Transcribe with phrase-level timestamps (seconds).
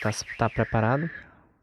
[0.00, 1.10] Tá, tá preparado?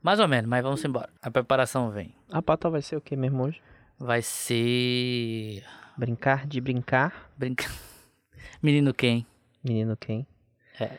[0.02, 1.10] Mais ou menos, mas vamos embora.
[1.22, 2.14] A preparação vem.
[2.32, 3.60] A pauta vai ser o que mesmo hoje?
[3.98, 5.64] Vai ser.
[5.98, 7.32] Brincar de brincar.
[7.36, 7.72] Brincar.
[8.62, 9.26] Menino quem?
[9.64, 10.28] Menino quem?
[10.80, 10.92] É.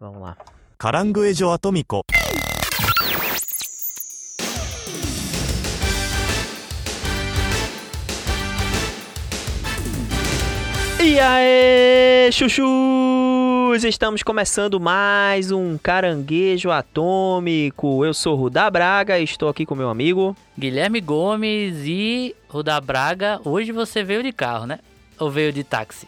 [0.00, 0.36] Vamos lá.
[0.76, 2.02] Caranguejo atômico.
[11.00, 13.21] E aí, chuchu!
[13.72, 13.84] Chuchus!
[13.84, 18.04] Estamos começando mais um Caranguejo Atômico.
[18.04, 20.36] Eu sou Rudá Braga e estou aqui com meu amigo.
[20.58, 23.40] Guilherme Gomes e Ruda Braga.
[23.44, 24.78] Hoje você veio de carro, né?
[25.18, 26.06] Ou veio de táxi?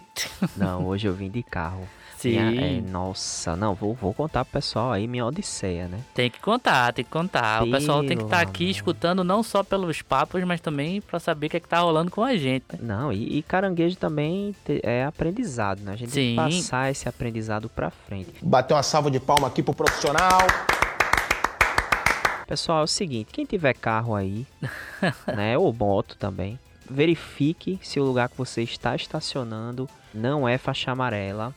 [0.57, 1.89] Não, hoje eu vim de carro.
[2.17, 2.41] Sim.
[2.41, 6.01] Minha- é, nossa, não, vou, vou contar pro pessoal aí minha odisseia, né?
[6.15, 7.63] Tem que contar, tem que contar.
[7.63, 8.71] O pessoal tem que estar Pelo aqui amor.
[8.71, 12.11] escutando não só pelos papos, mas também pra saber o que é que tá rolando
[12.11, 12.65] com a gente.
[12.73, 12.79] né?
[12.81, 15.93] Não, e, e caranguejo também te- é aprendizado, né?
[15.93, 16.43] A gente tem Sim.
[16.49, 18.33] que passar esse aprendizado pra frente.
[18.43, 20.39] Bater uma salva de palma aqui pro profissional.
[22.47, 24.47] Pessoal, é o seguinte, quem tiver carro aí,
[25.35, 30.93] né, ou moto também, verifique se o lugar que você está estacionando não é faixa
[30.93, 31.53] amarela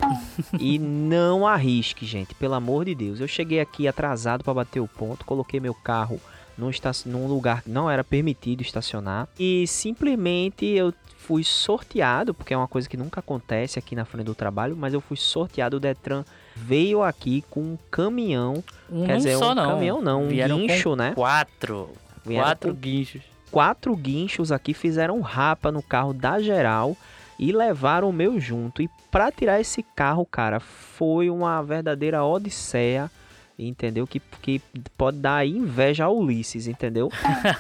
[0.60, 3.20] e não arrisque, gente, pelo amor de Deus.
[3.20, 6.20] Eu cheguei aqui atrasado para bater o ponto, coloquei meu carro
[6.58, 6.72] num,
[7.06, 12.68] num lugar que não era permitido estacionar e simplesmente eu fui sorteado, porque é uma
[12.68, 16.24] coisa que nunca acontece aqui na frente do trabalho, mas eu fui sorteado, o Detran
[16.56, 19.70] veio aqui com um caminhão Um Quer dizer, só um não.
[19.72, 21.12] caminhão não, um Vieram guincho, né?
[21.14, 21.90] Quatro.
[22.26, 23.22] Vieram quatro guinchos.
[23.52, 26.96] quatro guinchos aqui fizeram um rapa no carro da geral
[27.40, 28.82] e levaram o meu junto.
[28.82, 33.10] E pra tirar esse carro, cara, foi uma verdadeira odisseia,
[33.58, 34.06] entendeu?
[34.06, 34.62] Que, que
[34.98, 37.10] pode dar inveja a Ulisses, entendeu?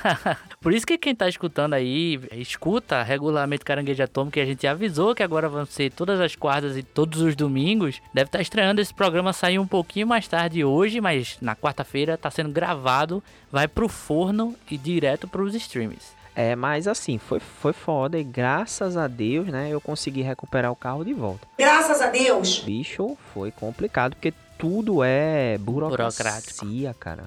[0.61, 5.16] Por isso que quem tá escutando aí, escuta regularmente Caranguejo Atômico, que a gente avisou
[5.16, 8.02] que agora vão ser todas as quartas e todos os domingos.
[8.14, 12.30] Deve estar estreando esse programa sair um pouquinho mais tarde hoje, mas na quarta-feira tá
[12.30, 16.17] sendo gravado, vai pro forno e direto pros streams.
[16.40, 20.75] É, mas assim, foi, foi foda e graças a Deus, né, eu consegui recuperar o
[20.75, 21.48] carro de volta.
[21.58, 22.59] Graças a Deus.
[22.59, 27.00] Bicho, foi complicado porque tudo é burocracia, Burocrático.
[27.00, 27.24] cara.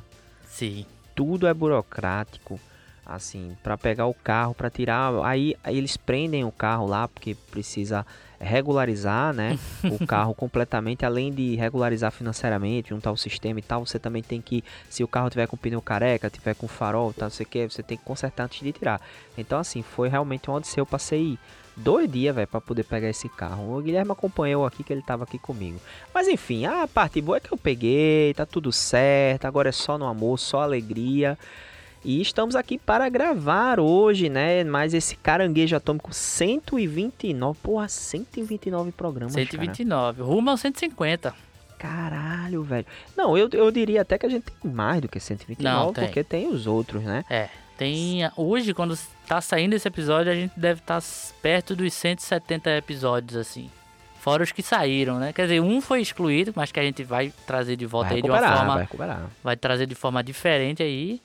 [0.46, 0.86] Sim.
[1.12, 2.60] tudo é burocrático.
[3.10, 7.34] Assim, para pegar o carro, para tirar, aí, aí eles prendem o carro lá porque
[7.50, 8.06] precisa
[8.40, 13.98] regularizar, né, o carro completamente, além de regularizar financeiramente, juntar o sistema e tal, você
[13.98, 17.30] também tem que, se o carro tiver com pneu careca, tiver com farol, tal, não
[17.30, 19.00] sei o que, você tem que consertar antes de tirar.
[19.36, 21.36] Então assim, foi realmente um odisseia, eu passei
[21.76, 23.76] dois dias, velho, para poder pegar esse carro.
[23.76, 25.80] O Guilherme acompanhou aqui que ele tava aqui comigo.
[26.14, 29.98] Mas enfim, a parte boa é que eu peguei, tá tudo certo, agora é só
[29.98, 31.38] no amor, só alegria.
[32.02, 34.64] E estamos aqui para gravar hoje, né?
[34.64, 37.58] Mais esse caranguejo atômico 129.
[37.62, 39.34] Porra, 129 programas.
[39.34, 39.46] cara.
[39.46, 40.22] 129.
[40.22, 41.34] Rumo ao 150.
[41.78, 42.86] Caralho, velho.
[43.16, 46.04] Não, eu, eu diria até que a gente tem mais do que 129, Não, tem.
[46.04, 47.24] porque tem os outros, né?
[47.28, 47.48] É.
[47.76, 48.20] Tem.
[48.36, 51.02] Hoje, quando tá saindo esse episódio, a gente deve estar
[51.40, 53.70] perto dos 170 episódios, assim.
[54.20, 55.32] Fora os que saíram, né?
[55.32, 58.22] Quer dizer, um foi excluído, mas que a gente vai trazer de volta Vai aí
[58.22, 58.74] de uma forma.
[58.74, 59.30] vai recuperar.
[59.42, 61.22] vai trazer de forma diferente aí.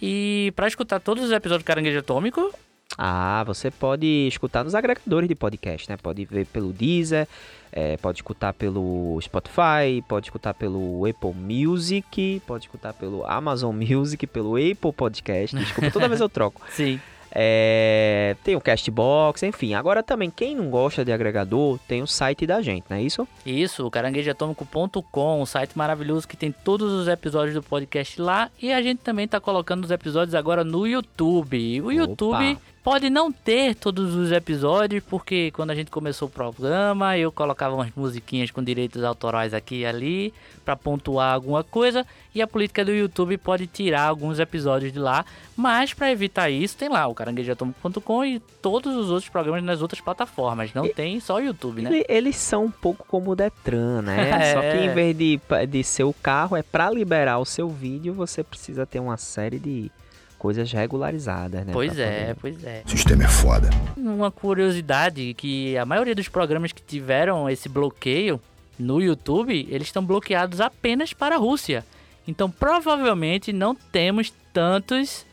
[0.00, 2.52] E pra escutar todos os episódios do Caranguejo Atômico,
[2.96, 5.96] Ah, você pode escutar nos agregadores de podcast, né?
[5.96, 7.28] Pode ver pelo Deezer,
[7.70, 14.26] é, pode escutar pelo Spotify, pode escutar pelo Apple Music, pode escutar pelo Amazon Music,
[14.26, 15.54] pelo Apple Podcast.
[15.56, 16.62] Desculpa, toda vez eu troco.
[16.72, 16.98] sim.
[17.30, 19.74] É, tem o Castbox, enfim.
[19.74, 23.26] Agora também, quem não gosta de agregador, tem o site da gente, não é isso?
[23.44, 28.50] Isso, o caranguejoatômico.com, um site maravilhoso que tem todos os episódios do podcast lá.
[28.60, 31.80] E a gente também tá colocando os episódios agora no YouTube.
[31.80, 31.94] O Opa.
[31.94, 37.30] YouTube pode não ter todos os episódios, porque quando a gente começou o programa, eu
[37.30, 40.32] colocava umas musiquinhas com direitos autorais aqui e ali,
[40.64, 42.06] pra pontuar alguma coisa.
[42.34, 45.24] E a política do YouTube pode tirar alguns episódios de lá.
[45.56, 50.00] Mas pra evitar isso, tem lá o caranguejoatômico.com e todos os outros programas nas outras
[50.00, 50.72] plataformas.
[50.72, 51.90] Não tem só o YouTube, né?
[51.90, 54.30] Ele- eles são um pouco como o Detran, né?
[54.30, 54.52] É.
[54.54, 58.14] Só que em vez de, de ser o carro, é para liberar o seu vídeo,
[58.14, 59.90] você precisa ter uma série de
[60.38, 61.72] coisas regularizadas, né?
[61.72, 62.82] Pois é, poder- pois é.
[62.86, 63.70] O sistema é foda.
[63.96, 68.40] Uma curiosidade que a maioria dos programas que tiveram esse bloqueio
[68.78, 71.84] no YouTube, eles estão bloqueados apenas para a Rússia.
[72.26, 75.26] Então provavelmente não temos tantos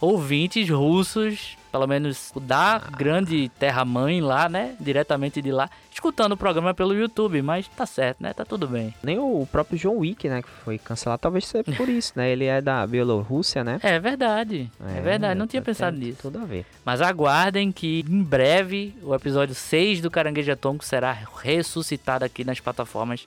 [0.00, 4.74] ouvintes russos, pelo menos da grande terra-mãe lá, né?
[4.80, 8.32] Diretamente de lá, escutando o programa pelo YouTube, mas tá certo, né?
[8.32, 8.94] Tá tudo bem.
[9.02, 10.42] Nem o próprio John Wick, né?
[10.42, 12.30] Que foi cancelado, talvez seja por isso, né?
[12.30, 13.78] Ele é da Bielorrússia, né?
[13.82, 16.22] É verdade, é, verdade, não tinha tem pensado nisso.
[16.22, 16.66] Tudo a ver.
[16.84, 22.60] Mas aguardem que em breve o episódio 6 do Caranguejo Atômico será ressuscitado aqui nas
[22.60, 23.26] plataformas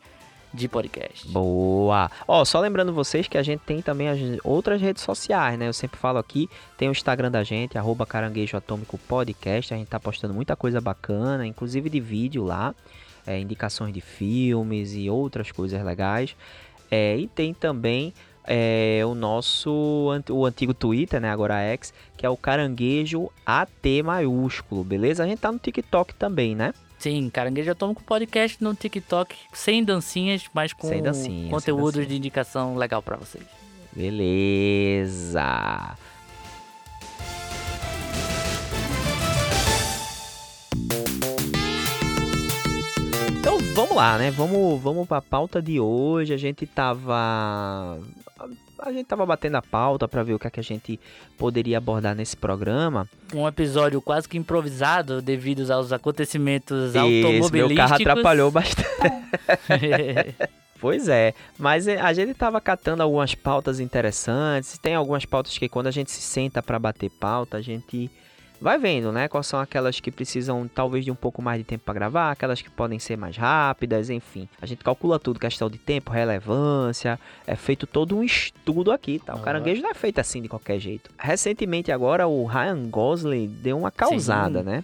[0.53, 1.27] de podcast.
[1.29, 2.11] Boa!
[2.27, 5.67] Ó, só lembrando vocês que a gente tem também as outras redes sociais, né?
[5.67, 9.73] Eu sempre falo aqui, tem o Instagram da gente, arroba Caranguejo Atômico Podcast.
[9.73, 12.75] A gente tá postando muita coisa bacana, inclusive de vídeo lá,
[13.25, 16.35] é, indicações de filmes e outras coisas legais.
[16.91, 18.13] É, e tem também
[18.45, 21.31] é, o nosso o antigo Twitter, né?
[21.31, 25.23] Agora X, que é o Caranguejo AT maiúsculo, beleza?
[25.23, 26.73] A gente tá no TikTok também, né?
[27.03, 32.77] Sim, Caranguejo Atômico Podcast no TikTok, sem dancinhas, mas com Sem dancinhas, conteúdos de indicação
[32.77, 33.43] legal pra vocês.
[33.91, 35.43] Beleza!
[43.37, 44.31] Então vamos lá, né?
[44.31, 46.33] Vamos, vamos pra pauta de hoje.
[46.33, 47.99] A gente tava.
[48.85, 50.99] A gente tava batendo a pauta pra ver o que, é que a gente
[51.37, 53.07] poderia abordar nesse programa.
[53.33, 57.51] Um episódio quase que improvisado devido aos acontecimentos Esse automobilísticos.
[57.51, 58.89] meu carro atrapalhou bastante.
[60.83, 64.77] Pois é, mas a gente tava catando algumas pautas interessantes.
[64.77, 68.11] Tem algumas pautas que quando a gente se senta para bater pauta, a gente
[68.63, 69.27] vai vendo, né?
[69.27, 72.61] Quais são aquelas que precisam talvez de um pouco mais de tempo para gravar, aquelas
[72.61, 74.47] que podem ser mais rápidas, enfim.
[74.61, 79.33] A gente calcula tudo, questão de tempo, relevância, é feito todo um estudo aqui, tá?
[79.33, 79.45] O Aham.
[79.45, 81.11] caranguejo não é feito assim de qualquer jeito.
[81.19, 84.65] Recentemente agora o Ryan Gosling deu uma causada, Sim.
[84.65, 84.83] né?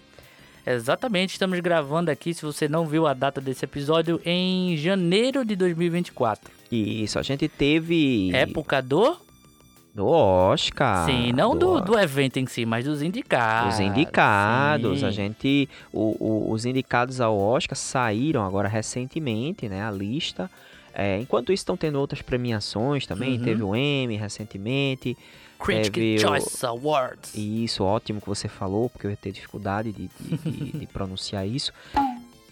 [0.67, 5.55] Exatamente, estamos gravando aqui, se você não viu a data desse episódio, em janeiro de
[5.55, 6.51] 2024.
[6.71, 9.28] Isso, a gente teve Época do...
[9.93, 11.05] do Oscar.
[11.05, 11.85] sim, não do, Oscar.
[11.87, 13.73] do evento em si, mas dos indicados.
[13.75, 15.05] Os indicados, sim.
[15.05, 20.49] a gente, o- o- os indicados ao Oscar saíram agora recentemente, né, a lista.
[20.93, 23.43] É, enquanto isso estão tendo outras premiações também, Uhum.
[23.43, 25.17] teve o Emmy recentemente.
[25.59, 27.33] Critic o- Choice Awards.
[27.35, 30.85] E isso, ótimo que você falou, porque eu ia ter dificuldade de, de- de- de
[30.87, 31.73] pronunciar isso.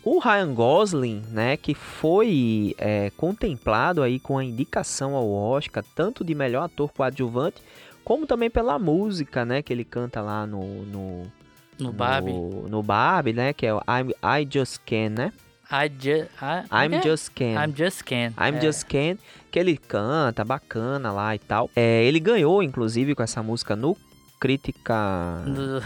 [0.09, 6.24] O Ryan Gosling, né, que foi é, contemplado aí com a indicação ao Oscar, tanto
[6.24, 7.62] de melhor ator coadjuvante,
[8.06, 10.63] como também pela música, né, que ele canta lá no...
[10.86, 11.31] no
[11.77, 12.31] No Barbie.
[12.31, 13.51] No, no Barbie, né?
[13.51, 15.33] Que é o I'm, I Just Can, né?
[15.69, 15.89] I
[16.42, 17.01] I, I'm é?
[17.01, 17.65] Just Can.
[17.65, 18.31] I'm Just Can.
[18.39, 18.62] I'm É.
[18.62, 19.18] Just Can,
[19.51, 21.69] que ele canta, bacana lá e tal.
[21.75, 23.98] É, ele ganhou, inclusive, com essa música no
[24.39, 25.44] Crítica...
[25.45, 25.81] No-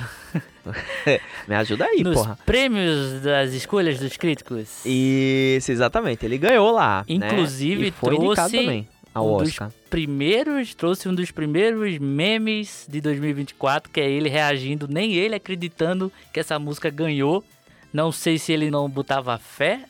[1.47, 2.37] Me ajuda aí, nos porra.
[2.45, 4.85] prêmios das escolhas dos críticos.
[4.85, 6.25] Isso, exatamente.
[6.25, 7.15] Ele ganhou lá, né?
[7.15, 9.71] Inclusive, E foi indicado trouxe também ao um dos Oscar.
[9.89, 16.11] primeiros, trouxe um dos primeiros memes de 2024, que é ele reagindo, nem ele acreditando
[16.33, 17.43] que essa música ganhou.
[17.91, 19.81] Não sei se ele não botava fé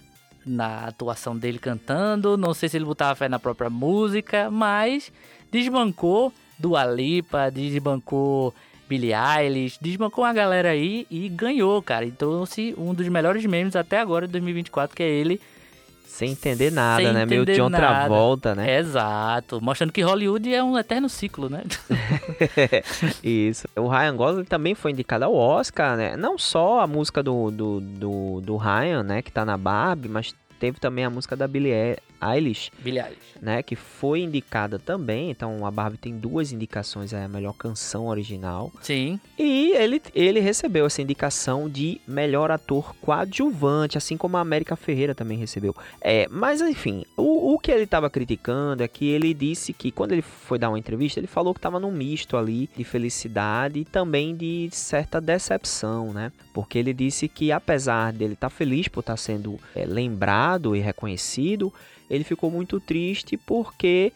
[0.45, 5.11] na atuação dele cantando, não sei se ele botava fé na própria música, mas
[5.51, 8.53] desbancou Dua Lipa, desbancou
[8.87, 12.05] Billie Eilish, desbancou uma galera aí e ganhou, cara.
[12.05, 15.39] E trouxe um dos melhores memes até agora de 2024, que é ele
[16.05, 17.25] Sem entender nada, sem né?
[17.25, 17.85] Meio entender John nada.
[17.87, 18.77] Travolta, né?
[18.77, 21.63] Exato, mostrando que Hollywood é um eterno ciclo, né?
[23.23, 23.65] Isso.
[23.77, 26.17] O Ryan Gosling também foi indicado ao Oscar, né?
[26.17, 29.21] Não só a música do, do, do, do Ryan, né?
[29.21, 33.35] Que tá na Barbie, mas teve também a música da Billie Eilish, Billie Eilish.
[33.41, 33.63] né?
[33.63, 35.31] Que foi indicada também.
[35.31, 38.71] Então a Barbie tem duas indicações, é a melhor canção original.
[38.81, 44.75] Sim, E ele, ele recebeu essa indicação de melhor ator coadjuvante, assim como a América
[44.75, 45.75] Ferreira também recebeu.
[46.01, 50.11] É, mas enfim, o, o que ele estava criticando é que ele disse que quando
[50.11, 53.85] ele foi dar uma entrevista, ele falou que estava num misto ali de felicidade e
[53.85, 56.31] também de certa decepção, né?
[56.53, 61.73] Porque ele disse que apesar dele estar feliz por estar sendo é, lembrado e reconhecido,
[62.11, 64.11] ele ficou muito triste porque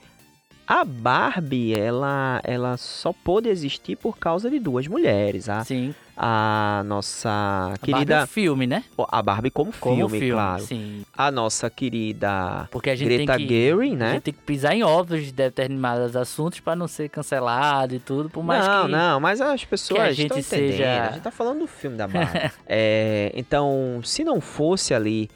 [0.67, 5.47] a Barbie, ela, ela só pôde existir por causa de duas mulheres.
[5.47, 5.93] A, sim.
[6.17, 8.25] a nossa A Barbie é querida.
[8.25, 8.83] filme, né?
[9.09, 10.63] A Barbie como filme, Como filme, claro.
[10.63, 11.05] sim.
[11.15, 13.53] A nossa querida Porque a gente Greta tem que...
[13.53, 14.11] Gerwig, A né?
[14.13, 18.27] gente tem que pisar em ovos de determinados assuntos pra não ser cancelado e tudo,
[18.27, 18.91] por mais não, que...
[18.91, 20.71] não, mas as pessoas gente estão entendendo.
[20.77, 22.51] seja- A gente tá falando do filme da Barbie.
[22.65, 25.29] É, então, se não fosse ali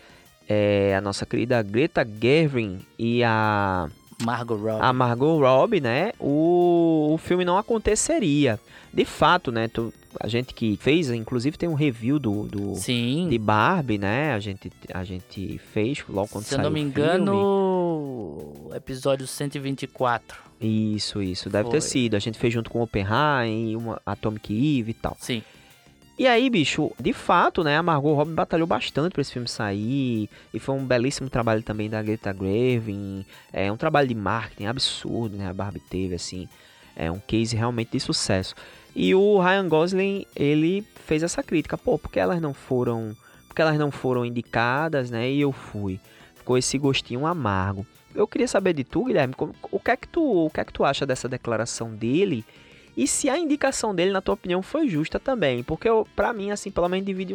[0.49, 3.87] é, a nossa querida Greta Gerwig e a
[4.25, 4.79] Margot Robbie.
[4.81, 8.59] a Margot Robbie, né, o, o filme não aconteceria.
[8.91, 13.27] De fato, né, tu- a gente que fez, inclusive tem um review do, do Sim.
[13.29, 16.79] de Barbie, né, a gente, a gente fez logo quando Se eu saiu não me
[16.79, 16.99] o filme.
[17.07, 20.37] engano, episódio 124.
[20.59, 21.79] Isso, isso, deve Foi.
[21.79, 22.15] ter sido.
[22.15, 25.15] A gente fez junto com Oppenheim, uma Atomic Eve e tal.
[25.19, 25.41] Sim.
[26.19, 30.29] E aí, bicho, de fato, né, a Margot Robbie batalhou bastante pra esse filme sair,
[30.53, 35.37] e foi um belíssimo trabalho também da Greta Gerwig, é um trabalho de marketing absurdo,
[35.37, 36.49] né, a Barbie teve, assim,
[36.93, 38.53] é um case realmente de sucesso.
[38.93, 43.15] E o Ryan Gosling, ele fez essa crítica, pô, porque elas não foram,
[43.47, 46.01] porque elas não foram indicadas, né, e eu fui.
[46.35, 47.87] ficou esse gostinho amargo.
[48.13, 49.33] Eu queria saber de tu, Guilherme,
[49.71, 52.43] o que é que tu, o que é que tu acha dessa declaração dele?
[52.99, 55.63] E se a indicação dele, na tua opinião, foi justa também?
[55.63, 55.87] Porque
[56.17, 57.33] para mim, assim, pelo menos divide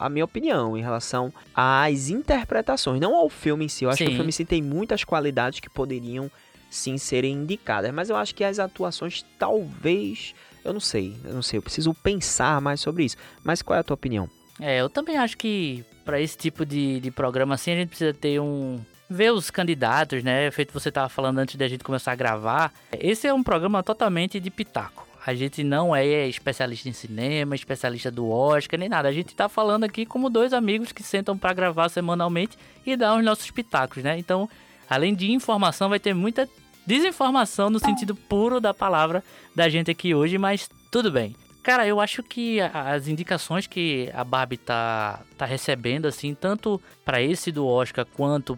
[0.00, 3.84] a minha opinião em relação às interpretações, não ao filme em si.
[3.84, 4.14] Eu acho que Sim.
[4.14, 6.28] o filme em si tem muitas qualidades que poderiam
[6.68, 11.42] sim serem indicadas, mas eu acho que as atuações talvez, eu não sei, eu não
[11.42, 13.16] sei, eu preciso pensar mais sobre isso.
[13.44, 14.28] Mas qual é a tua opinião?
[14.60, 18.12] É, eu também acho que pra esse tipo de, de programa assim a gente precisa
[18.12, 18.80] ter um.
[19.08, 20.50] Ver os candidatos, né?
[20.50, 22.72] Feito você tava falando antes da gente começar a gravar.
[22.92, 25.06] Esse é um programa totalmente de pitaco.
[25.26, 29.08] A gente não é especialista em cinema, especialista do Oscar, nem nada.
[29.08, 33.16] A gente tá falando aqui como dois amigos que sentam pra gravar semanalmente e dar
[33.16, 34.18] os nossos pitacos, né?
[34.18, 34.48] Então,
[34.88, 36.46] além de informação, vai ter muita
[36.86, 41.34] desinformação no sentido puro da palavra da gente aqui hoje, mas tudo bem.
[41.64, 46.78] Cara, eu acho que a- as indicações que a Barbie tá, tá recebendo, assim, tanto
[47.02, 48.54] pra esse do Oscar quanto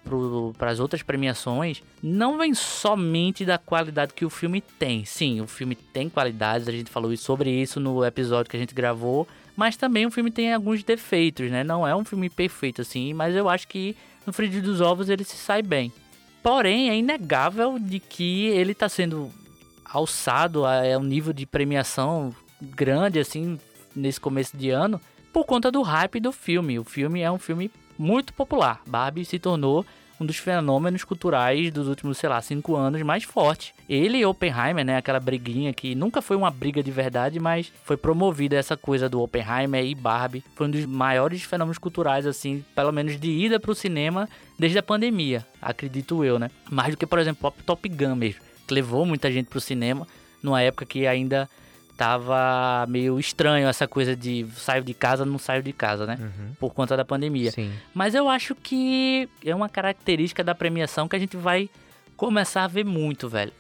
[0.59, 5.05] para as outras premiações, não vem somente da qualidade que o filme tem.
[5.05, 8.75] Sim, o filme tem qualidades, a gente falou sobre isso no episódio que a gente
[8.75, 11.63] gravou, mas também o filme tem alguns defeitos, né?
[11.63, 13.97] Não é um filme perfeito, assim, mas eu acho que
[14.27, 15.93] no Frigir dos Ovos ele se sai bem.
[16.43, 19.31] Porém, é inegável de que ele tá sendo
[19.85, 23.59] alçado a é um nível de premiação grande assim
[23.95, 25.01] nesse começo de ano
[25.33, 26.79] por conta do hype do filme.
[26.79, 28.81] O filme é um filme muito popular.
[28.87, 29.85] Barbie se tornou
[30.19, 33.75] um dos fenômenos culturais dos últimos, sei lá, cinco anos mais forte.
[33.87, 37.99] Ele e Oppenheimer, né, aquela briguinha que nunca foi uma briga de verdade, mas foi
[37.99, 40.43] promovida essa coisa do Oppenheimer e Barbie.
[40.55, 44.27] Foi um dos maiores fenômenos culturais, assim, pelo menos de ida pro cinema
[44.59, 46.51] desde a pandemia, acredito eu, né?
[46.71, 50.09] Mais do que, por exemplo, Top- Gun mesmo, que levou muita gente pro cinema
[50.43, 51.47] numa época que ainda
[51.97, 56.19] tava meio estranho essa coisa de saio de casa, não saio de casa, né?
[56.61, 57.51] Por conta da pandemia.
[57.51, 57.73] Sim.
[57.95, 61.71] Mas eu acho que é uma característica da premiação que a gente vai
[62.17, 63.53] começar a ver muito, velho.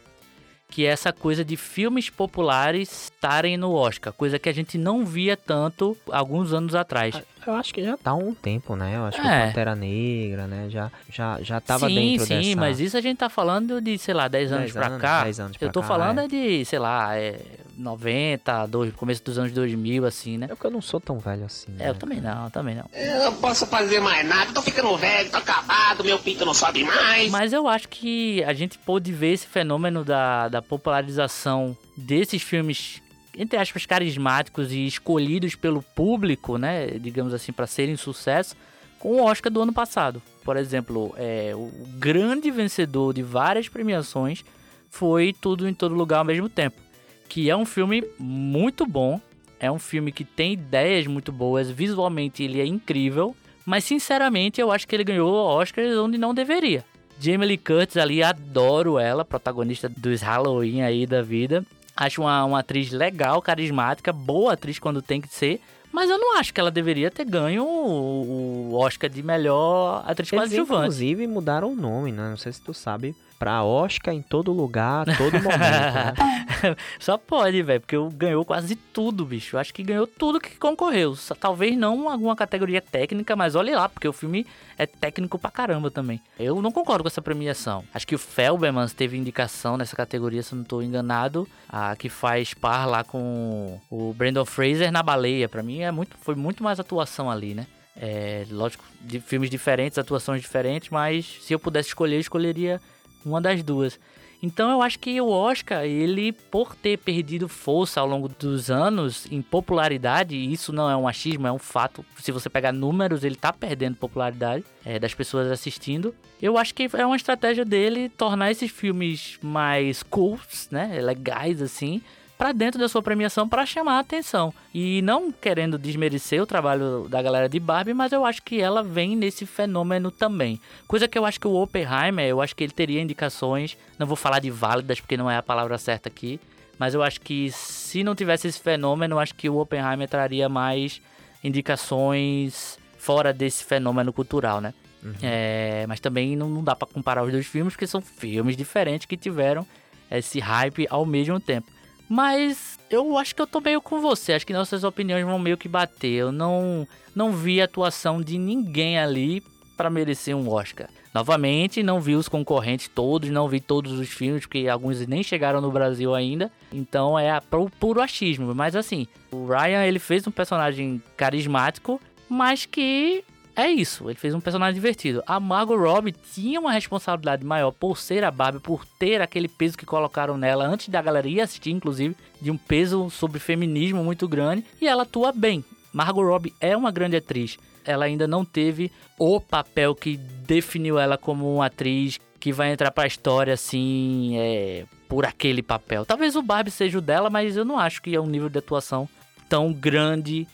[0.68, 4.12] Que é essa coisa de filmes populares estarem no Oscar.
[4.12, 7.14] Coisa que a gente não via tanto alguns anos atrás.
[7.46, 8.96] Eu acho que já tá há um tempo, né?
[8.96, 9.44] Eu acho que É.
[9.44, 10.66] o Pantera Negra, né?
[10.68, 12.56] Já, já, já tava sim, dentro sim, dessa...
[12.60, 15.22] mas isso a gente tá falando de, sei lá, 10 anos 10 pra anos, cá.
[15.22, 16.24] 10 anos pra eu tô cá, falando é.
[16.24, 17.40] é de, sei lá, é
[17.76, 20.46] 90, dois, começo dos anos 2000, assim, né?
[20.46, 21.86] É porque eu não sou tão velho assim, né?
[21.86, 22.88] É, eu também não, também não.
[22.92, 26.84] Eu não posso fazer mais nada, tô ficando velho, tô acabado, meu pinto não sobe
[26.84, 27.30] mais.
[27.30, 33.02] Mas eu acho que a gente pôde ver esse fenômeno da, da popularização desses filmes,
[33.36, 36.86] entre aspas, carismáticos e escolhidos pelo público, né?
[36.98, 38.56] Digamos assim, para serem sucesso,
[38.98, 40.22] com o Oscar do ano passado.
[40.42, 44.44] Por exemplo, é, o grande vencedor de várias premiações
[44.88, 46.85] foi Tudo em Todo Lugar ao mesmo tempo.
[47.28, 49.20] Que é um filme muito bom.
[49.58, 51.70] É um filme que tem ideias muito boas.
[51.70, 53.34] Visualmente ele é incrível.
[53.64, 56.84] Mas sinceramente eu acho que ele ganhou Oscars onde não deveria.
[57.18, 61.64] Jamie Lee Curtis ali, adoro ela, protagonista dos Halloween aí da vida.
[61.96, 65.60] Acho uma, uma atriz legal, carismática, boa atriz quando tem que ser.
[65.90, 70.42] Mas eu não acho que ela deveria ter ganho o, Oscar de melhor atriz Eles,
[70.42, 70.80] coadjuvante.
[70.80, 72.28] inclusive, mudaram o nome, né?
[72.28, 73.16] Não sei se tu sabe.
[73.38, 76.14] Pra Oscar em todo lugar, todo momento, né?
[76.98, 79.58] Só pode, velho, porque ganhou quase tudo, bicho.
[79.58, 81.14] Acho que ganhou tudo que concorreu.
[81.38, 84.46] Talvez não alguma categoria técnica, mas olha lá, porque o filme
[84.78, 86.20] é técnico pra caramba também.
[86.38, 87.84] Eu não concordo com essa premiação.
[87.92, 91.46] Acho que o Felbermans teve indicação nessa categoria, se eu não tô enganado.
[91.68, 95.48] A que faz par lá com o Brandon Fraser na baleia.
[95.48, 97.66] Pra mim é muito, foi muito mais atuação ali, né?
[97.98, 102.80] É, lógico, de filmes diferentes, atuações diferentes, mas se eu pudesse escolher, eu escolheria
[103.26, 103.98] uma das duas.
[104.42, 109.26] Então eu acho que o Oscar, ele, por ter perdido força ao longo dos anos
[109.30, 112.04] em popularidade, e isso não é um achismo, é um fato.
[112.20, 116.14] Se você pegar números, ele tá perdendo popularidade é, das pessoas assistindo.
[116.40, 121.00] Eu acho que é uma estratégia dele tornar esses filmes mais cools, né?
[121.00, 122.02] Legais assim.
[122.38, 124.52] Pra dentro da sua premiação para chamar a atenção.
[124.74, 128.82] E não querendo desmerecer o trabalho da galera de Barbie, mas eu acho que ela
[128.82, 130.60] vem nesse fenômeno também.
[130.86, 133.76] Coisa que eu acho que o Oppenheimer, eu acho que ele teria indicações.
[133.98, 136.38] Não vou falar de válidas, porque não é a palavra certa aqui.
[136.78, 140.46] Mas eu acho que se não tivesse esse fenômeno, eu acho que o Oppenheimer traria
[140.46, 141.00] mais
[141.42, 144.74] indicações fora desse fenômeno cultural, né?
[145.22, 149.06] É, mas também não, não dá pra comparar os dois filmes, porque são filmes diferentes
[149.06, 149.66] que tiveram
[150.10, 151.70] esse hype ao mesmo tempo.
[152.08, 154.32] Mas eu acho que eu tô meio com você.
[154.32, 156.12] Acho que nossas opiniões vão meio que bater.
[156.12, 159.42] Eu não, não vi a atuação de ninguém ali
[159.76, 160.88] para merecer um Oscar.
[161.12, 165.60] Novamente, não vi os concorrentes todos, não vi todos os filmes, porque alguns nem chegaram
[165.60, 166.50] no Brasil ainda.
[166.72, 168.54] Então é pro puro achismo.
[168.54, 173.24] Mas assim, o Ryan ele fez um personagem carismático, mas que
[173.56, 175.22] é isso, ele fez um personagem divertido.
[175.26, 179.78] A Margot Robbie tinha uma responsabilidade maior por ser a Barbie, por ter aquele peso
[179.78, 184.28] que colocaram nela antes da galera ir assistir, inclusive, de um peso sobre feminismo muito
[184.28, 185.64] grande, e ela atua bem.
[185.90, 187.58] Margot Robbie é uma grande atriz.
[187.82, 192.90] Ela ainda não teve o papel que definiu ela como uma atriz que vai entrar
[192.90, 196.04] pra história assim, é, por aquele papel.
[196.04, 198.58] Talvez o Barbie seja o dela, mas eu não acho que é um nível de
[198.58, 199.08] atuação
[199.48, 200.46] tão grande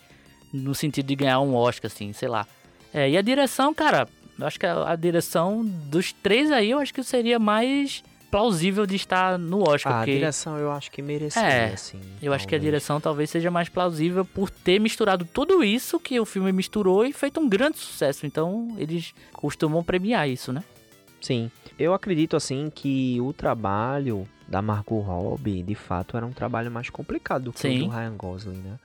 [0.52, 2.46] no sentido de ganhar um Oscar, assim, sei lá.
[2.92, 4.08] É, e a direção, cara,
[4.38, 8.86] eu acho que a, a direção dos três aí, eu acho que seria mais plausível
[8.86, 9.92] de estar no Oscar.
[9.92, 12.00] Ah, a porque direção eu acho que merecia, É, assim.
[12.22, 12.62] eu acho que a talvez.
[12.70, 17.12] direção talvez seja mais plausível por ter misturado tudo isso que o filme misturou e
[17.12, 18.24] feito um grande sucesso.
[18.26, 20.64] Então, eles costumam premiar isso, né?
[21.20, 21.50] Sim.
[21.78, 26.88] Eu acredito, assim, que o trabalho da Margot Robbie, de fato, era um trabalho mais
[26.90, 28.78] complicado do que o do Ryan Gosling, né?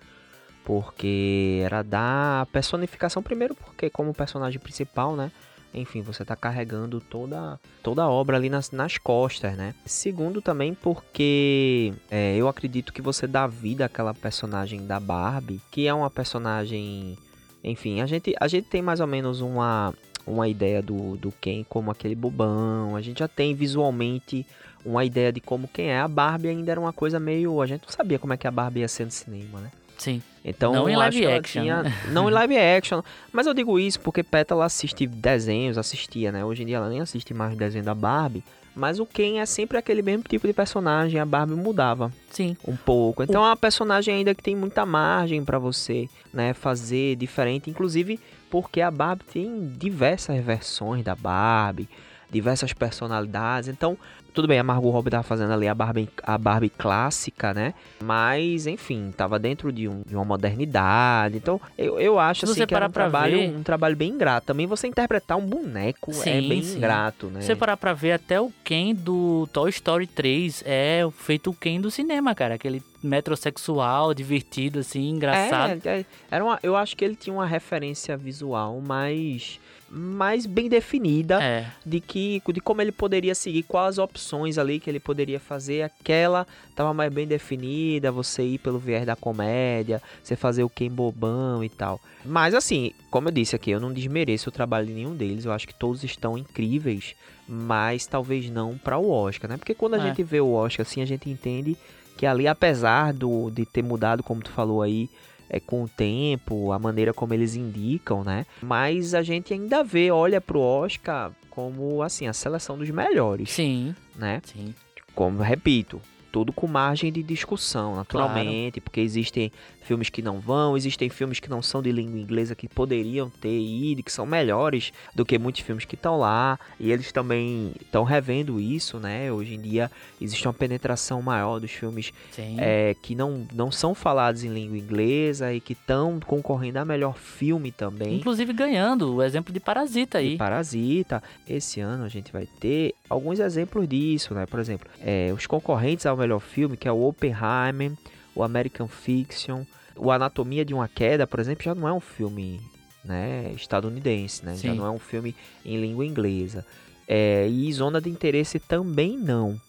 [0.68, 5.32] Porque era dar a personificação, primeiro porque como personagem principal, né?
[5.74, 9.74] Enfim, você tá carregando toda, toda a obra ali nas, nas costas, né?
[9.86, 15.88] Segundo também porque é, eu acredito que você dá vida àquela personagem da Barbie, que
[15.88, 17.18] é uma personagem...
[17.64, 19.94] Enfim, a gente, a gente tem mais ou menos uma,
[20.26, 22.94] uma ideia do, do Ken como aquele bobão.
[22.94, 24.46] A gente já tem visualmente
[24.86, 26.02] uma ideia de como quem é.
[26.02, 27.62] A Barbie ainda era uma coisa meio.
[27.62, 29.72] A gente não sabia como é que a Barbie ia ser no cinema, né?
[29.98, 30.22] Sim.
[30.46, 31.94] Então, Não em live ela action, tinha- né?
[32.12, 33.02] Não em live action.
[33.34, 36.46] Mas eu digo isso porque Pétala assiste desenhos, assistia, né?
[36.46, 38.44] Hoje em dia ela nem assiste mais desenho da Barbie.
[38.76, 41.20] Mas o Ken é sempre aquele mesmo tipo de personagem.
[41.20, 42.56] A Barbie mudava Sim.
[42.66, 43.24] um pouco.
[43.24, 48.20] Então é uma personagem ainda que tem muita margem pra você, né, fazer diferente, inclusive
[48.52, 51.90] porque a Barbie tem diversas versões da Barbie,
[52.30, 53.68] diversas personalidades.
[53.68, 53.98] Então,
[54.38, 57.74] tudo bem, a Margot Robbie tava fazendo ali a Barbie, a Barbie clássica, né?
[58.04, 61.38] Mas, enfim, tava dentro de, um- de uma modernidade.
[61.38, 64.46] Então, eu, eu acho assim que era parar um trabalho, ver- um trabalho bem ingrato.
[64.46, 66.78] Também você interpretar um boneco é Sim, bem sim.
[66.78, 67.42] ingrato, né?
[67.42, 71.54] Se você parar pra ver, até o Ken do Toy Story 3 é feito o
[71.56, 72.54] Ken do cinema, cara.
[72.54, 75.82] Aquele metrosexual, divertido, assim, engraçado.
[75.86, 79.60] É, é, era uma, eu acho que ele tinha uma referência visual mais,
[79.90, 81.68] mais bem definida É.
[81.86, 85.84] de que de como ele poderia seguir, quais opções ali que ele poderia fazer.
[85.84, 86.46] Aquela
[86.76, 91.64] tava mais bem definida, você ir pelo viés da comédia, você fazer o Ken bobão
[91.64, 92.00] e tal.
[92.26, 95.46] Mas assim, como eu disse aqui, eu não desmereço o trabalho de nenhum deles.
[95.46, 97.16] Eu acho que todos estão incríveis,
[97.48, 99.58] mas talvez não para o Oscar, né?
[99.58, 100.02] Porque quando a É.
[100.02, 101.78] gente vê o Oscar assim, a gente entende
[102.18, 105.08] que ali, apesar do, de ter mudado, como tu falou aí,
[105.50, 108.46] é, com o tempo, a maneira como eles indicam, né?
[108.62, 113.96] Mas a gente ainda vê, olha pro Oscar como, assim, a seleção dos melhores, Sim,
[114.16, 114.42] né?
[114.46, 114.76] sim.
[115.16, 116.00] Como, repito,
[116.32, 119.52] tudo com margem de discussão, naturalmente, porque existem
[119.88, 123.58] filmes que não vão, existem filmes que não são de língua inglesa que poderiam ter
[123.58, 128.04] ido, que são melhores do que muitos filmes que estão lá, e eles também estão
[128.04, 129.32] revendo isso, né?
[129.32, 129.90] Hoje em dia
[130.22, 132.14] existe uma penetração maior dos filmes
[132.58, 137.18] é, que não, não são falados em língua inglesa e que estão concorrendo a melhor
[137.18, 138.18] filme também.
[138.18, 140.38] Inclusive ganhando o exemplo de Parasita aí.
[140.38, 141.24] Parasita.
[141.48, 144.46] Esse ano a gente vai ter alguns exemplos disso, né?
[144.46, 147.94] Por exemplo, é, os concorrentes ao melhor filme, que é o Oppenheimer,
[148.38, 149.64] o American Fiction,
[149.96, 152.62] o Anatomia de uma Queda, por exemplo, já não é um filme
[153.04, 154.56] né, estadunidense, né?
[154.56, 156.66] Já não é um filme em língua inglesa.
[157.08, 159.60] É, e Zona de Interesse também não.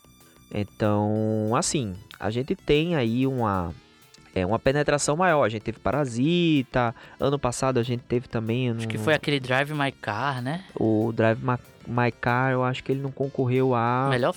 [0.53, 3.73] Então, assim, a gente tem aí uma
[4.35, 5.43] é uma penetração maior.
[5.45, 9.73] A gente teve Parasita, ano passado a gente teve também Acho que foi aquele Drive
[9.73, 10.65] My Car, né?
[10.79, 14.33] o Drive Ma- My Car, eu acho que ele não concorreu a melhor,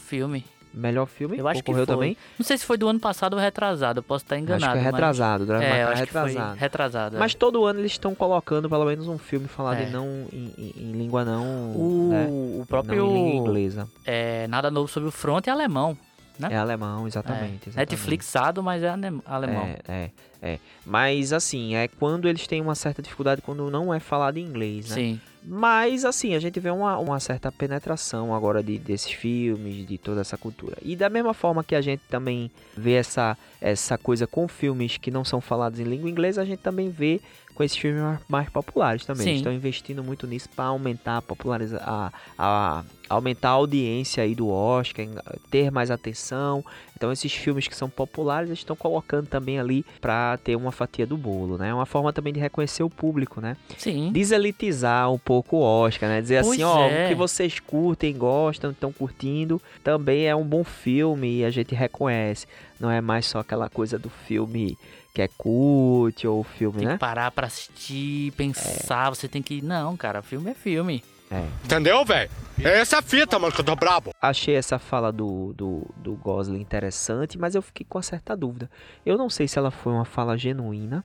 [0.73, 1.37] Melhor filme.
[1.37, 1.85] Eu acho que foi.
[1.85, 2.17] também.
[2.39, 4.63] Não sei se foi do ano passado ou retrasado, eu posso estar enganado.
[4.65, 5.43] acho que é mas- retrasado.
[5.43, 6.57] O Drive É, é acho que foi retrasado.
[6.57, 7.15] retrasado.
[7.15, 7.19] é.
[7.19, 9.83] Mas todo ano eles estão colocando pelo menos um filme falado É.
[9.83, 11.43] em não em, em- língua não,
[11.75, 12.25] o, né?
[12.29, 13.87] o não próprio em língua inglesa.
[14.05, 15.97] é, Nada Novo sobre o Front é alemão.
[16.39, 16.47] né?
[16.51, 17.07] É alemão, É.
[17.07, 17.69] exatamente.
[17.69, 17.75] exatamente.
[17.77, 18.89] Netflixado, mas é
[19.25, 19.63] alemão.
[19.65, 20.59] É, é, é.
[20.85, 24.89] Mas assim, é quando eles têm uma certa dificuldade quando não é falado em inglês,
[24.89, 24.95] né?
[24.95, 25.21] Sim.
[25.43, 30.21] Mas assim, a gente vê uma, uma certa penetração agora de, desses filmes, de toda
[30.21, 30.77] essa cultura.
[30.81, 35.09] E da mesma forma que a gente também vê essa, essa coisa com filmes que
[35.09, 37.19] não são falados em língua inglesa, a gente também vê
[37.53, 39.23] com esses filmes mais, mais populares também.
[39.23, 39.29] Sim.
[39.29, 44.33] Eles estão investindo muito nisso para aumentar a popularização, a, a- aumentar a audiência aí
[44.33, 45.05] do Oscar,
[45.49, 46.63] ter mais atenção.
[46.95, 51.05] Então esses filmes que são populares, eles estão colocando também ali para ter uma fatia
[51.05, 51.69] do bolo, né?
[51.69, 53.57] É uma forma também de reconhecer o público, né?
[53.77, 54.11] Sim.
[54.11, 56.21] deselitizar um pouco o Oscar, né?
[56.21, 57.05] Dizer Pois assim, ó, é.
[57.05, 61.75] o que vocês curtem, gostam, estão curtindo, também é um bom filme e a gente
[61.75, 62.45] reconhece.
[62.79, 64.77] Não é mais só aquela coisa do filme
[65.13, 66.93] que é cult ou filme, Tem né?
[66.93, 69.61] que parar pra assistir, pensar, você tem que.
[69.61, 71.03] Não, cara, filme é filme.
[71.29, 71.45] É.
[71.63, 72.29] Entendeu, velho?
[72.61, 74.11] É essa fita, mano, que eu tô brabo.
[74.21, 78.69] Achei essa fala do, do, do Gosling interessante, mas eu fiquei com uma certa dúvida.
[79.05, 81.03] Eu não sei se ela foi uma fala genuína,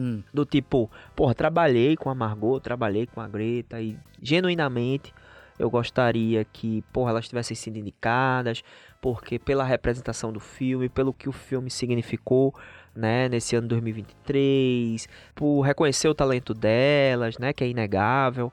[0.00, 0.22] Hum.
[0.32, 5.12] do tipo, porra, trabalhei com a Margot, trabalhei com a Greta e genuinamente
[5.58, 8.62] eu gostaria que, porra, elas tivessem sido indicadas,
[9.02, 12.54] porque pela representação do filme, pelo que o filme significou,
[12.98, 18.52] né, nesse ano 2023, por reconhecer o talento delas, né, que é inegável.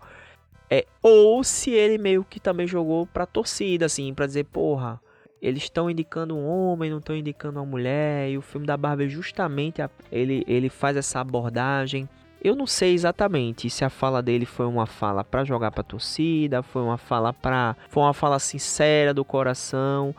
[0.70, 5.00] É, ou se ele meio que também jogou pra torcida, assim, pra dizer, porra,
[5.42, 9.10] eles estão indicando um homem, não estão indicando uma mulher, e o filme da Barbie
[9.10, 12.10] justamente a- ele, ele faz essa abordagem.
[12.44, 16.62] Eu não sei exatamente se a fala dele foi uma fala pra jogar pra torcida,
[16.62, 17.76] foi uma fala pra.
[17.90, 20.16] foi uma fala sincera do coração,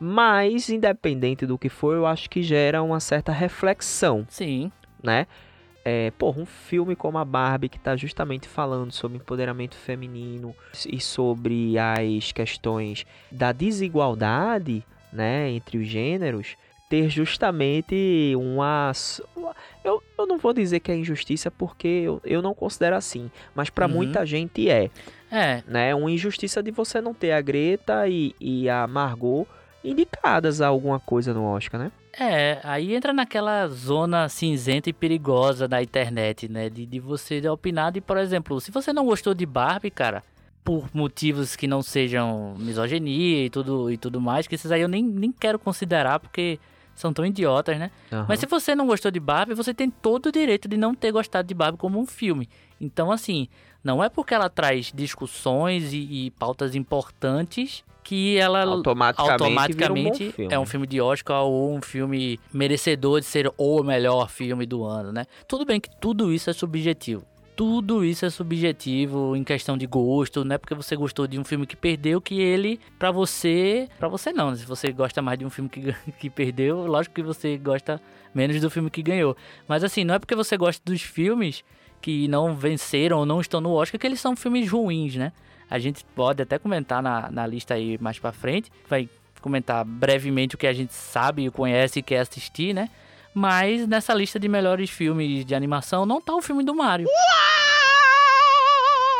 [0.00, 4.72] mas independente do que for, eu acho que gera uma certa reflexão Sim.
[5.02, 5.26] né?
[5.84, 10.54] É, porra, um filme como a Barbie que tá justamente falando sobre empoderamento feminino
[10.90, 16.56] e sobre as questões da desigualdade, né, entre os gêneros,
[16.88, 18.92] ter justamente uma
[19.82, 23.70] eu, eu não vou dizer que é injustiça porque eu, eu não considero assim, mas
[23.70, 23.92] pra Uhum.
[23.92, 24.90] muita gente é,
[25.30, 25.94] É, né?
[25.94, 29.46] Uma injustiça de você não ter a Greta e, e a Margot
[29.84, 31.92] indicadas a alguma coisa no Oscar, né?
[32.18, 36.68] É, aí entra naquela zona cinzenta e perigosa da internet, né?
[36.68, 40.22] De, de você opinar de, por exemplo, se você não gostou de Barbie, cara,
[40.64, 44.88] por motivos que não sejam misoginia e tudo, e tudo mais, que esses aí eu
[44.88, 46.58] nem, nem quero considerar porque
[46.94, 47.90] são tão idiotas, né?
[48.12, 48.26] Aham.
[48.28, 51.10] Mas se você não gostou de Barbie, você tem todo o direito de não ter
[51.12, 52.48] gostado de Barbie como um filme.
[52.78, 53.48] Então, assim,
[53.82, 60.48] não é porque ela traz discussões e, e pautas importantes que ela automaticamente, automaticamente um
[60.50, 64.84] é um filme de Oscar ou um filme merecedor de ser o melhor filme do
[64.84, 65.26] ano, né?
[65.46, 67.24] Tudo bem que tudo isso é subjetivo.
[67.54, 71.44] Tudo isso é subjetivo em questão de gosto, não é porque você gostou de um
[71.44, 74.56] filme que perdeu que ele, pra você, pra você não, né?
[74.56, 78.00] se você gosta mais de um filme que, que perdeu, lógico que você gosta
[78.34, 79.36] menos do filme que ganhou.
[79.68, 81.62] Mas assim, não é porque você gosta dos filmes
[82.00, 85.32] que não venceram ou não estão no Oscar que eles são filmes ruins, né?
[85.70, 89.08] A gente pode até comentar na, na lista aí mais pra frente, vai
[89.40, 92.90] comentar brevemente o que a gente sabe, conhece e quer assistir, né?
[93.32, 97.06] Mas nessa lista de melhores filmes de animação não tá o filme do Mario.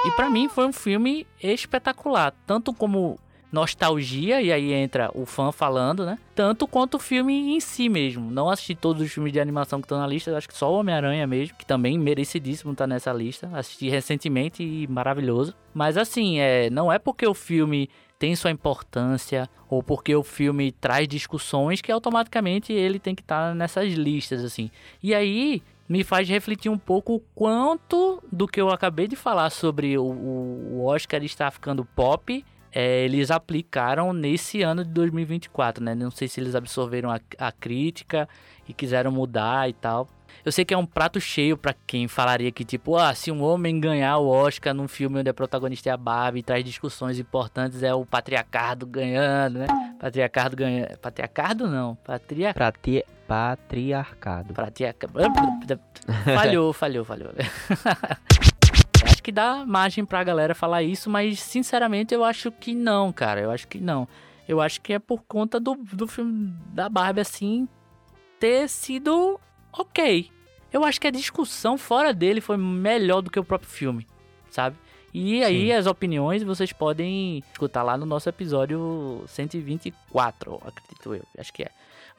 [0.05, 3.19] E pra mim foi um filme espetacular, tanto como
[3.53, 6.19] nostalgia, e aí entra o fã falando, né?
[6.35, 8.31] Tanto quanto o filme em si mesmo.
[8.31, 10.79] Não assisti todos os filmes de animação que estão na lista, acho que só o
[10.79, 13.51] Homem-Aranha mesmo, que também merecidíssimo tá nessa lista.
[13.53, 15.55] Assisti recentemente e maravilhoso.
[15.75, 20.73] Mas assim, é, não é porque o filme tem sua importância ou porque o filme
[20.73, 24.71] traz discussões que automaticamente ele tem que estar nessas listas assim.
[25.03, 29.51] E aí me faz refletir um pouco o quanto do que eu acabei de falar
[29.51, 35.95] sobre o- o Oscar estar ficando pop é, eles aplicaram nesse ano de 2024, né?
[35.95, 38.29] Não sei se eles absorveram a, a crítica
[38.69, 40.09] e quiseram mudar e tal.
[40.45, 43.43] Eu sei que é um prato cheio pra quem falaria que, tipo, ah, se um
[43.43, 47.19] homem ganhar o Oscar num filme onde a protagonista é a Barbie e traz discussões
[47.19, 49.67] importantes, é o patriarcado ganhando, né?
[49.99, 50.97] Patriarcado ganhando.
[50.99, 51.97] Patriarcado não.
[51.97, 52.55] Patria...
[52.55, 54.55] Prati- Patriarcado.
[54.55, 55.09] Patriarca...
[56.25, 57.31] Falhou, falhou, falhou.
[59.21, 63.41] acho que dá margem pra galera falar isso, mas sinceramente eu acho que não, cara.
[63.41, 64.09] Eu acho que não.
[64.49, 67.69] Eu acho que é por conta do, do filme da Barbie, assim,
[68.41, 69.39] ter sido
[69.71, 70.31] ok.
[70.73, 74.07] Eu acho que a discussão fora dele foi melhor do que o próprio filme,
[74.51, 74.77] sabe?
[75.13, 75.73] E aí Sim.
[75.73, 81.25] as opiniões vocês podem escutar lá no nosso episódio 124, acredito eu.
[81.37, 81.71] Acho que é.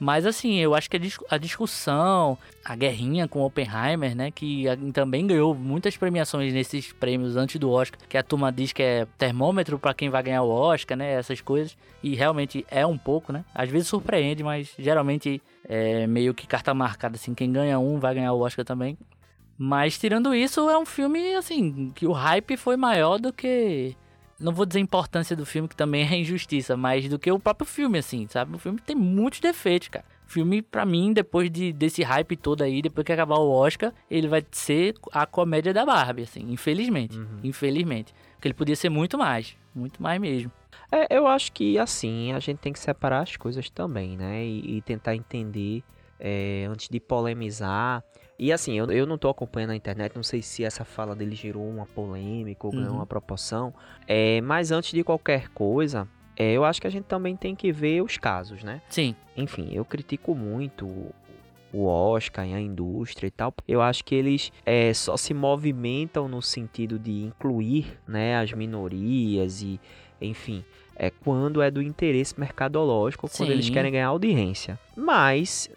[0.04, 2.36] Mas assim, eu acho que a, dis- a discussão,
[2.66, 7.70] a guerrinha com Oppenheimer, né, que a- também ganhou muitas premiações nesses prêmios antes do
[7.70, 11.12] Oscar, que a turma diz que é termômetro pra quem vai ganhar o Oscar, né,
[11.14, 13.46] essas coisas, e realmente é um pouco, né?
[13.54, 18.16] Às vezes surpreende, mas geralmente é meio que carta marcada assim, quem ganha um vai
[18.16, 18.98] ganhar o Oscar também.
[19.56, 23.96] Mas tirando isso, é um filme assim, que o hype foi maior do que
[24.42, 27.40] não vou dizer a importância do filme, que também é injustiça, mas do que o
[27.40, 28.56] próprio filme, assim, sabe?
[28.56, 30.06] O filme tem muitos defeitos, cara.
[30.28, 33.94] O filme, pra mim, depois de, desse hype todo aí, depois que acabar o Oscar,
[34.10, 37.20] ele vai ser a comédia da Barbie, assim, infelizmente.
[37.44, 38.14] Infelizmente.
[38.36, 39.56] Porque ele podia ser muito mais.
[39.76, 40.52] Muito mais mesmo.
[40.92, 44.44] É, eu acho que assim, a gente tem que separar as coisas também, né?
[44.44, 45.84] E, e tentar entender
[46.20, 48.04] é, antes de polemizar.
[48.44, 51.36] E assim, eu, eu não tô acompanhando a internet, não sei se essa fala dele
[51.36, 52.96] gerou uma polêmica ou ganhou Uhum.
[52.96, 53.72] uma proporção.
[54.08, 57.72] É, mas antes de qualquer coisa, é, eu acho que a gente também tem que
[57.72, 58.82] ver os casos, né?
[58.90, 59.16] Sim.
[59.38, 60.88] Enfim, eu critico muito
[61.72, 63.54] o Oscar e a indústria e tal.
[63.68, 69.62] Eu acho que eles é, só se movimentam no sentido de incluir né, as minorias
[69.62, 69.80] e,
[70.20, 73.54] enfim, é quando é do interesse mercadológico, quando Sim.
[73.54, 74.80] eles querem ganhar audiência.
[74.98, 75.70] Mas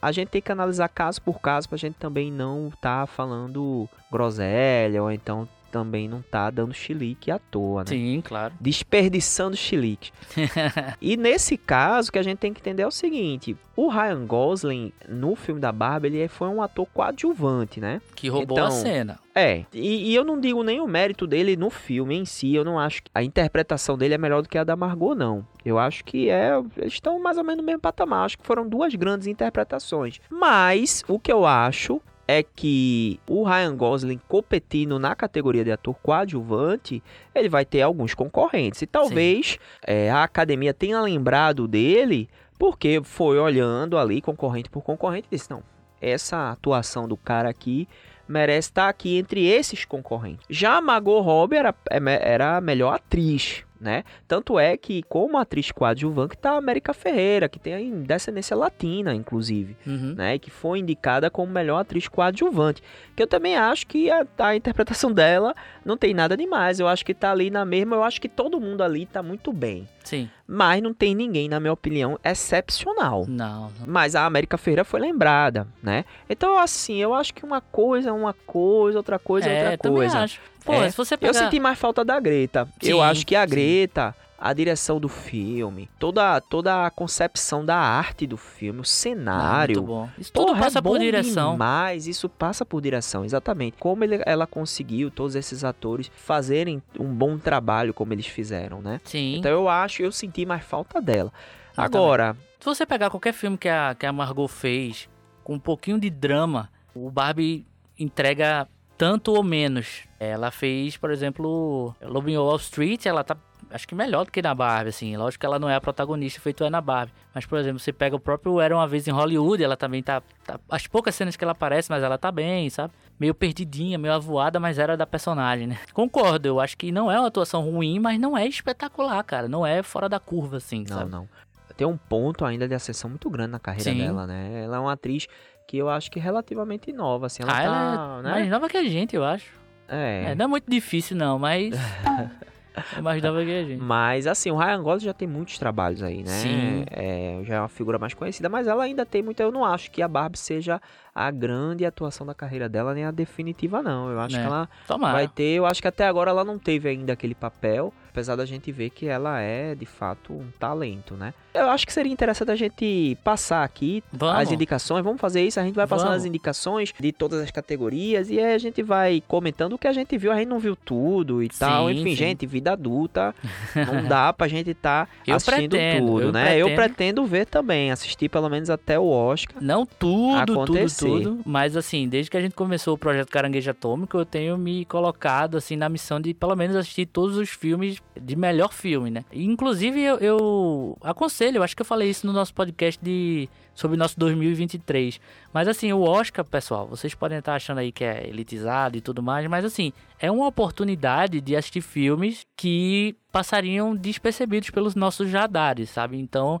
[0.00, 5.02] a gente tem que analisar caso por caso pra gente também não tá falando groselha
[5.02, 7.88] ou então também não tá dando chilique à toa, né?
[7.88, 8.54] Sim, claro.
[8.60, 10.10] desperdiçando chilique.
[11.00, 14.26] e nesse caso, o que a gente tem que entender é o seguinte: o Ryan
[14.26, 18.00] Gosling, no filme da Barbie, ele foi um ator coadjuvante, né?
[18.14, 19.18] Que roubou Então, a cena.
[19.34, 22.64] É, e, e eu não digo nem o mérito dele no filme em si, eu
[22.64, 25.46] não acho que a interpretação dele é melhor do que a da Margot, não.
[25.64, 26.52] Eu acho que é.
[26.76, 28.24] Eles estão mais ou menos no mesmo patamar.
[28.24, 30.20] Acho que foram duas grandes interpretações.
[30.30, 35.94] Mas o que eu acho é que o Ryan Gosling competindo na categoria de ator
[36.02, 37.02] coadjuvante,
[37.34, 38.82] ele vai ter alguns concorrentes.
[38.82, 45.28] E talvez é, a academia tenha lembrado dele porque foi olhando ali, concorrente por concorrente,
[45.30, 45.62] e disse: não,
[46.00, 47.88] essa atuação do cara aqui
[48.28, 50.44] merece estar aqui entre esses concorrentes.
[50.48, 54.04] Já a Margot Robbie era, é era a melhor atriz, né?
[54.26, 59.76] Tanto é que, como atriz coadjuvante, tá a América Ferreira, que tem descendência latina, inclusive,
[59.86, 60.14] Uhum.
[60.16, 60.34] né?
[60.34, 62.82] E que foi indicada como melhor atriz coadjuvante.
[63.14, 66.80] Que eu também acho que a, a interpretação dela não tem nada demais.
[66.80, 67.96] Eu acho que tá ali na mesma.
[67.96, 69.88] Eu acho que todo mundo ali tá muito bem.
[70.04, 70.30] Sim.
[70.46, 73.24] Mas não tem ninguém, na minha opinião, excepcional.
[73.28, 73.86] Não, não.
[73.86, 76.04] Mas a América Ferreira foi lembrada, né?
[76.30, 79.78] Então, assim, eu acho que uma coisa é uma coisa, outra coisa é, é, outra
[79.78, 80.18] também coisa.
[80.20, 80.40] acho.
[80.66, 81.34] Pô, É, se você Eu pegar...
[81.34, 82.68] senti mais falta da Greta.
[82.82, 83.50] eu Sim, acho que a sim.
[83.50, 89.76] Greta, a direção do filme, toda, toda a concepção da arte do filme, o cenário.
[89.76, 90.08] muito bom.
[90.18, 91.52] Isso tudo Porra, passa é por direção.
[91.52, 93.76] Demais, isso passa por direção, exatamente.
[93.78, 99.00] Como ele- ela conseguiu, todos esses atores, fazerem um bom trabalho como eles fizeram, né?
[99.04, 99.36] Sim.
[99.38, 101.32] Então eu acho, eu senti mais falta dela.
[101.78, 105.08] Eu Agora, Se você pegar qualquer filme que a, que a Margot fez,
[105.44, 107.64] com um pouquinho de drama, o Barbie
[107.98, 110.04] entrega tanto ou menos.
[110.18, 113.36] Ela fez, por exemplo, Lobo em Wall Street, ela tá,
[113.70, 115.16] acho que melhor do que na Barbie, assim.
[115.16, 117.12] Lógico que ela não é a protagonista, feito é na Barbie.
[117.34, 120.22] Mas, por exemplo, você pega o próprio Era Uma Vez em Hollywood, ela também tá,
[120.44, 120.58] tá...
[120.70, 122.94] As poucas cenas que ela aparece, mas ela tá bem, sabe?
[123.20, 125.78] Meio perdidinha, meio avoada, mas era da personagem, né?
[125.92, 129.48] Concordo, eu acho que não é uma atuação ruim, mas não é espetacular, cara.
[129.48, 131.10] Não é fora da curva, assim, Não, sabe?
[131.10, 131.28] não.
[131.76, 133.98] Tem um ponto ainda de ascensão muito grande na carreira Sim.
[133.98, 134.64] dela, né?
[134.64, 135.26] Ela é uma atriz
[135.66, 137.42] que eu acho que é relativamente nova, assim.
[137.42, 138.30] Ela ah, tá, ela é né?
[138.30, 139.50] mais nova que a gente, eu acho.
[139.88, 140.26] É.
[140.28, 141.74] É, não é muito difícil, não, mas.
[142.96, 143.82] é mais nova que a gente.
[143.82, 146.30] Mas, assim, o Ryan Gosling já tem muitos trabalhos aí, né?
[146.30, 146.84] Sim.
[146.90, 149.40] É, já é uma figura mais conhecida, mas ela ainda tem muito.
[149.40, 150.80] Eu não acho que a Barbie seja
[151.18, 154.10] a grande atuação da carreira dela, nem a definitiva, não.
[154.10, 154.40] Eu acho É.
[154.40, 155.14] que ela Tomara.
[155.14, 155.54] vai ter.
[155.56, 158.90] Eu acho que até agora ela não teve ainda aquele papel, apesar da gente ver
[158.90, 161.32] que ela é, de fato, um talento, né?
[161.54, 164.42] Eu acho que seria interessante a gente passar aqui Vamos.
[164.42, 165.02] as indicações.
[165.02, 165.58] Vamos fazer isso.
[165.58, 166.22] A gente vai passando Vamos.
[166.22, 169.92] as indicações de todas as categorias e aí a gente vai comentando o que a
[169.92, 170.30] gente viu.
[170.32, 171.88] A gente não viu tudo e tal.
[171.88, 172.16] Sim, Enfim, sim.
[172.16, 173.34] gente, vida adulta.
[173.74, 176.58] Não dá pra gente estar Eu assistindo pretendo, tudo, eu né?
[176.58, 176.76] Eu pretendo.
[176.76, 177.90] pretendo ver também.
[177.90, 179.56] Assistir pelo menos até o Oscar.
[179.62, 181.05] Não tudo, acontecer.
[181.05, 181.05] tudo, tudo.
[181.44, 185.56] Mas assim, desde que a gente começou o projeto Caranguejo Atômico, eu tenho me colocado
[185.56, 189.24] assim na missão de pelo menos assistir todos os filmes de melhor filme, né?
[189.32, 193.96] Inclusive eu, eu aconselho, eu acho que eu falei isso no nosso podcast de sobre
[193.96, 195.20] nosso 2023.
[195.52, 199.22] Mas assim, o Oscar, pessoal, vocês podem estar achando aí que é elitizado e tudo
[199.22, 205.90] mais, mas assim, é uma oportunidade de assistir filmes que passariam despercebidos pelos nossos radares,
[205.90, 206.18] sabe?
[206.18, 206.58] Então,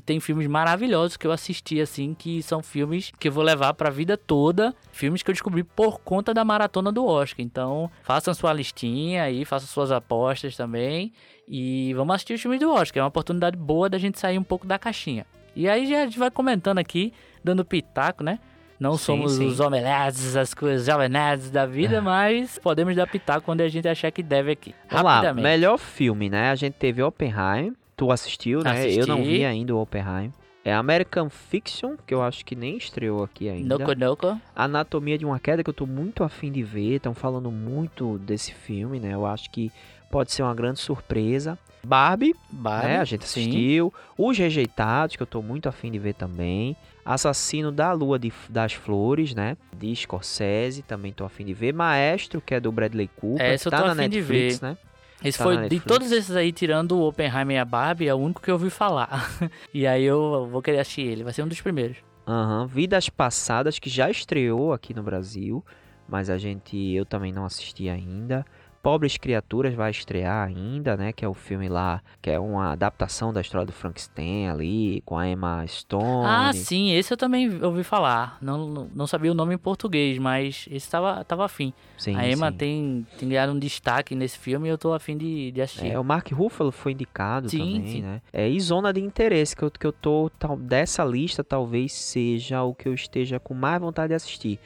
[0.00, 3.90] tem filmes maravilhosos que eu assisti assim, que são filmes que eu vou levar pra
[3.90, 7.44] vida toda, filmes que eu descobri por conta da maratona do Oscar.
[7.44, 11.12] Então, façam sua listinha aí, façam suas apostas também
[11.46, 14.42] e vamos assistir os filmes do Oscar, é uma oportunidade boa da gente sair um
[14.42, 15.26] pouco da caixinha.
[15.54, 18.40] E aí já a gente vai comentando aqui, dando pitaco, né?
[18.78, 19.46] Não Sim, somos sim.
[19.46, 24.10] os homens, as coisas jovens da vida, mas podemos dar pitaco quando a gente achar
[24.10, 24.74] que deve aqui.
[24.90, 26.50] Vamos lá, melhor filme, né?
[26.50, 27.72] A gente teve Oppenheim.
[27.96, 28.90] Tu assistiu, né?
[28.90, 29.32] Eu não Assisti.
[29.38, 30.32] vi ainda o Oppenheim.
[30.64, 33.78] É American Fiction, que eu acho que nem estreou aqui ainda.
[33.78, 34.40] Noco Noco.
[34.56, 36.94] Anatomia de uma Queda, que eu tô muito afim de ver.
[36.96, 39.12] Estão falando muito desse filme, né?
[39.12, 39.70] Eu acho que
[40.10, 41.58] pode ser uma grande surpresa.
[41.84, 42.98] Barbie, Barbie, né?
[42.98, 43.42] A gente sim.
[43.42, 43.92] assistiu.
[44.16, 46.74] Os Rejeitados, que eu tô muito afim de ver também.
[47.04, 49.58] Assassino da Lua de- das Flores, né?
[49.76, 51.74] De Scorsese, também tô afim de ver.
[51.74, 53.52] Maestro, que é do Bradley Cooper.
[53.52, 54.66] Eu tá tô na afim de Netflix, ver.
[54.66, 54.78] né?
[55.24, 58.18] Esse Tá foi de todos esses aí, tirando o Oppenheimer e a Barbie, é o
[58.18, 59.30] único que eu ouvi falar.
[59.72, 61.96] e aí eu vou querer assistir ele, vai ser um dos primeiros.
[62.26, 65.64] Aham, Vidas Passadas, que já estreou aqui no Brasil,
[66.06, 68.44] mas a gente, eu também não assisti ainda.
[68.84, 71.10] Pobres Criaturas vai estrear ainda, né?
[71.10, 75.16] Que é o filme lá, que é uma adaptação da história do Frankenstein ali, com
[75.16, 76.26] a Emma Stone.
[76.26, 78.36] Ah, sim, esse eu também ouvi falar.
[78.42, 81.72] Não, não, sabia o nome em português, mas esse tava, tava afim.
[81.96, 82.56] Sim, a Emma sim.
[82.58, 85.90] tem, tem ganhado um destaque nesse filme e eu tô afim de, de assistir.
[85.90, 88.02] É, o Mark Ruffalo foi indicado Sim, também, sim.
[88.02, 88.20] né?
[88.30, 90.30] É, e Zona de Interesse, que eu, que eu tô...
[90.38, 94.60] Tal, dessa lista, talvez seja o que eu esteja com mais vontade de assistir,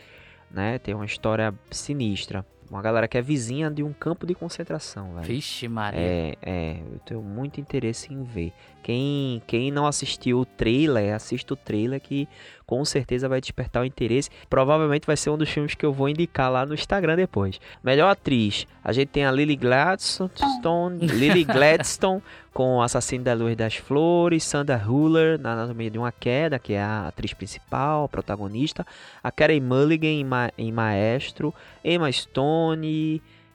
[0.51, 0.77] né?
[0.81, 2.45] Tem uma história sinistra.
[2.71, 5.27] Uma galera que é vizinha de um campo de concentração, velho.
[5.27, 5.99] Vixe, Maria.
[6.01, 8.53] É, é, eu tenho muito interesse em ver.
[8.83, 12.29] Quem, quem não assistiu o trailer, assista o trailer que
[12.67, 14.31] com certeza vai despertar o interesse.
[14.49, 17.61] Provavelmente vai ser um dos filmes que eu vou indicar lá no Instagram depois.
[17.83, 23.55] Melhor atriz, a gente tem a Lily Gladstone, Lily Gladstone com o Assassino da Luz
[23.57, 28.09] das Flores, Sandra Huller na Anatomia de uma Queda, que é a atriz principal, a
[28.09, 28.85] protagonista,
[29.23, 31.55] a Carey Mulligan em, Ma- em Maestro,
[31.85, 32.58] Emma Stone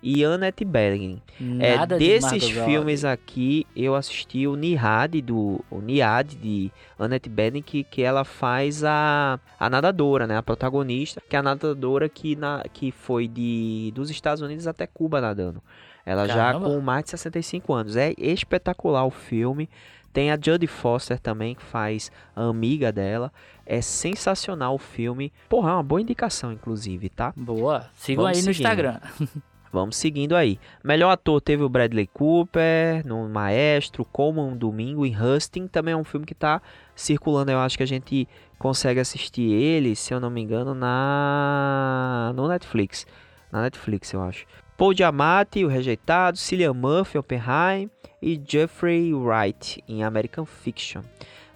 [0.04, 1.22] e Annette Bening.
[1.60, 2.66] É, Nada de desses Robbie.
[2.66, 8.26] filmes aqui, eu assisti o Nihad do o Niad de Annette Bening, que, que ela
[8.26, 13.30] faz a, a nadadora, né, a protagonista, que é a nadadora que, na, que foi
[13.30, 15.64] de dos Estados Unidos até Cuba nadando.
[16.06, 16.66] Ela já Caramba.
[16.66, 17.96] com mais de 65 anos.
[17.96, 19.70] É espetacular o filme.
[20.14, 23.34] Tem a Jodie Foster também, que faz a amiga dela.
[23.66, 25.34] É sensacional o filme.
[25.50, 27.34] Porra, é uma boa indicação, inclusive, tá?
[27.36, 27.88] Boa.
[27.96, 28.60] Sigam aí no seguindo.
[28.60, 29.00] Instagram.
[29.74, 30.60] Vamos seguindo aí.
[30.84, 35.66] Melhor ator teve o Bradley Cooper no Maestro, Como um Domingo em Husting.
[35.66, 36.62] Também é um filme que tá
[36.96, 37.50] circulando.
[37.50, 38.28] Eu acho que a gente
[38.60, 43.08] consegue assistir ele, se eu não me engano, na no Netflix.
[43.52, 44.46] Na Netflix, eu acho.
[44.78, 47.90] Paul Giamatti, O Rejeitado, Cillian Murphy, Oppenheim
[48.22, 51.02] e Jeffrey Wright em American Fiction.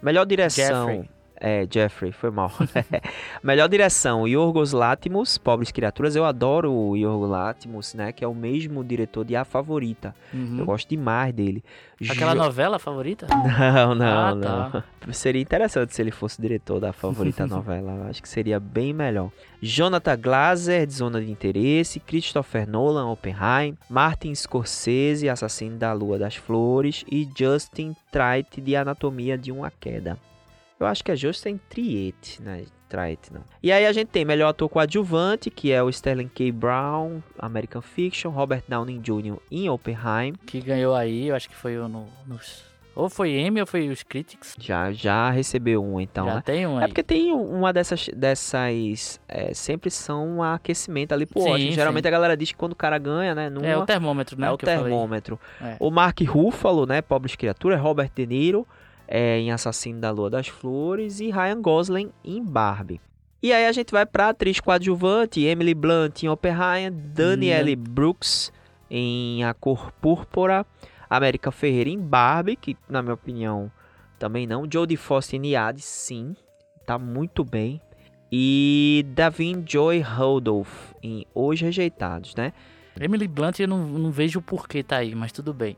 [0.01, 0.87] Melhor direção.
[0.87, 1.16] Jeffrey.
[1.39, 2.51] É, Jeffrey, foi mal.
[3.43, 6.15] Melhor direção, Yorgos Lanthimos, Pobres Criaturas.
[6.15, 8.11] Eu adoro o Yorgos Lanthimos, né?
[8.11, 10.15] Que é o mesmo diretor de A Favorita.
[10.33, 10.57] Uhum.
[10.59, 11.63] Eu gosto demais dele.
[12.09, 13.25] Aquela Jo- novela favorita?
[13.33, 14.41] Não, não, Ah, não.
[14.71, 14.83] tá.
[15.11, 18.07] Seria interessante se ele fosse diretor da favorita novela.
[18.09, 19.31] Acho que seria bem melhor.
[19.61, 21.99] Jonathan Glazer, de Zona de Interesse.
[21.99, 23.75] Christopher Nolan, Oppenheim.
[23.89, 27.03] Martin Scorsese, Assassino da Lua das Flores.
[27.11, 30.17] E Justin Triet, de Anatomia de uma Queda.
[30.79, 32.65] Eu acho que é Justin Triet, né?
[32.87, 33.41] Triet, não.
[33.61, 36.51] E aí a gente tem melhor ator coadjuvante, que é o Sterling K.
[36.51, 38.29] Brown, American Fiction.
[38.29, 39.37] Robert Downey Jr.
[39.51, 40.33] em Oppenheim.
[40.45, 42.65] Que ganhou aí, eu acho que foi o no, nos...
[42.95, 44.55] Ou foi Emmy ou foi os Critics.
[44.59, 46.41] Já, já recebeu um, então, Já né?
[46.43, 46.85] tem um aí.
[46.85, 48.09] É porque tem uma dessas.
[48.15, 51.71] dessas é, sempre são um aquecimento ali pro Sim, Oscar.
[51.73, 52.07] Geralmente sim.
[52.07, 53.51] a galera diz que quando o cara ganha, né?
[53.51, 54.47] Numa, É o termômetro, né?
[54.47, 55.39] é o termômetro.
[55.61, 55.77] É.
[55.79, 57.03] O Mark Ruffalo, né?
[57.03, 58.67] Pobres Criaturas, Robert De Niro
[59.07, 63.01] é, em Assassino da Lua das Flores e Ryan Gosling em Barbie.
[63.41, 68.51] E aí a gente vai pra atriz coadjuvante, Emily Blunt em Oppenheim, Danielle Brooks
[68.89, 70.65] em A Cor Púrpura,
[71.09, 73.71] América Ferreira em Barbie, que na minha opinião
[74.17, 76.35] também não, Jodie Foster em Niad, sim,
[76.85, 77.79] tá muito bem.
[78.31, 82.51] E Davin Joy Randolph em Os Rejeitados, né?
[82.99, 85.77] Emily Blunt eu não, não vejo o porquê tá aí, mas tudo bem.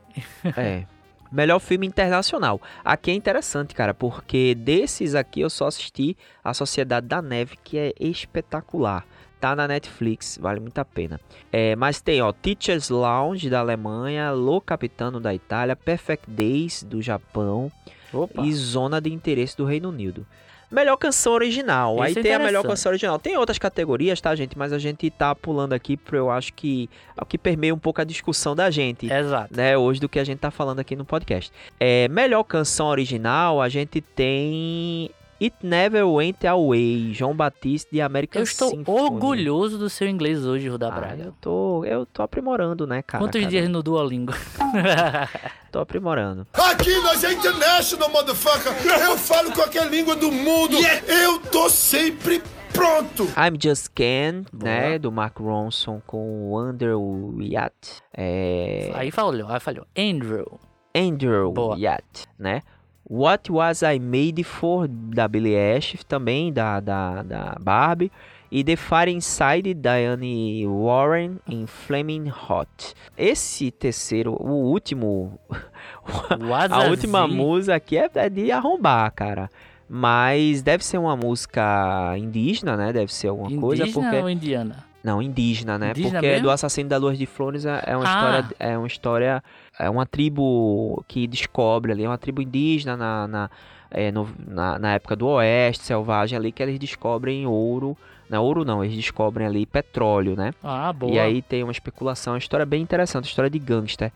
[0.56, 0.86] É.
[1.30, 2.60] Melhor filme internacional.
[2.84, 7.78] Aqui é interessante, cara, porque desses aqui eu só assisti A Sociedade da Neve, que
[7.78, 9.06] é espetacular.
[9.40, 11.18] Tá na Netflix, vale muito a pena.
[11.50, 17.00] É, mas tem, ó, Teacher's Lounge da Alemanha, Lo Capitano da Itália, Perfect Days do
[17.00, 17.72] Japão
[18.12, 18.42] Opa.
[18.44, 20.26] e Zona de Interesse do Reino Unido.
[20.70, 22.00] Melhor canção original.
[22.00, 23.18] Aí Esse é tem a melhor canção original.
[23.18, 24.56] Tem outras categorias, tá, gente?
[24.56, 27.78] Mas a gente tá pulando aqui porque eu acho que é o que permeia um
[27.78, 29.54] pouco a discussão da gente Exato.
[29.56, 31.52] né, hoje do que a gente tá falando aqui no podcast.
[31.78, 38.40] É, melhor canção original, a gente tem It Never Went Away, João Batista de American
[38.40, 39.00] Eu estou Symphony.
[39.00, 41.22] orgulhoso do seu inglês hoje, Ruda Ah, Braga.
[41.24, 43.24] eu tô, eu tô aprimorando, né, cara?
[43.24, 44.32] Quantos Cada- dias no Duolingo?
[45.72, 46.46] Tô aprimorando.
[46.52, 48.72] Aqui nós é international, motherfucker.
[49.02, 50.76] Eu falo qualquer língua do mundo.
[51.06, 53.24] Eu tô sempre pronto.
[53.36, 56.94] I'm Just Ken, né, do Mark Ronson com o Under
[57.40, 58.02] Yacht.
[58.16, 59.86] É, aí falhou, aí falhou.
[59.96, 60.58] Andrew.
[60.94, 61.76] Andrew Boa.
[61.78, 62.62] Yacht, né?
[63.10, 68.12] What Was I Made For, da Billie Eilish, também da, da, da Barbie.
[68.52, 72.94] E The Fire Inside, Diane Warren, em Flaming Hot.
[73.16, 75.38] Esse terceiro, o último,
[76.70, 79.48] a última música aqui é, é de arrombar, cara.
[79.88, 82.92] Mas deve ser uma música indígena, né?
[82.92, 84.22] Deve ser alguma coisa, Indígena porque...
[84.22, 84.84] ou indiana?
[85.02, 85.90] Não, indígena, né?
[85.90, 86.42] Indígena Porque mesmo?
[86.44, 88.40] do assassino da Luz de Flores é é uma Ah.
[88.40, 89.44] história, é uma história,
[89.80, 93.50] é uma tribo que descobre ali, é uma tribo indígena na, na
[93.90, 97.96] é, no- na, na época do Oeste Selvagem ali, que eles descobrem ouro.
[98.28, 100.52] Não, ouro não, eles descobrem ali petróleo, né?
[100.62, 101.12] Ah, boa.
[101.12, 104.12] E aí tem uma especulação, uma história bem interessante, história de gangster.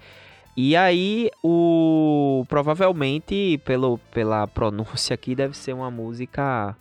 [0.57, 6.77] E aí, o provavelmente, pelo, pela pronúncia aqui, deve ser uma música.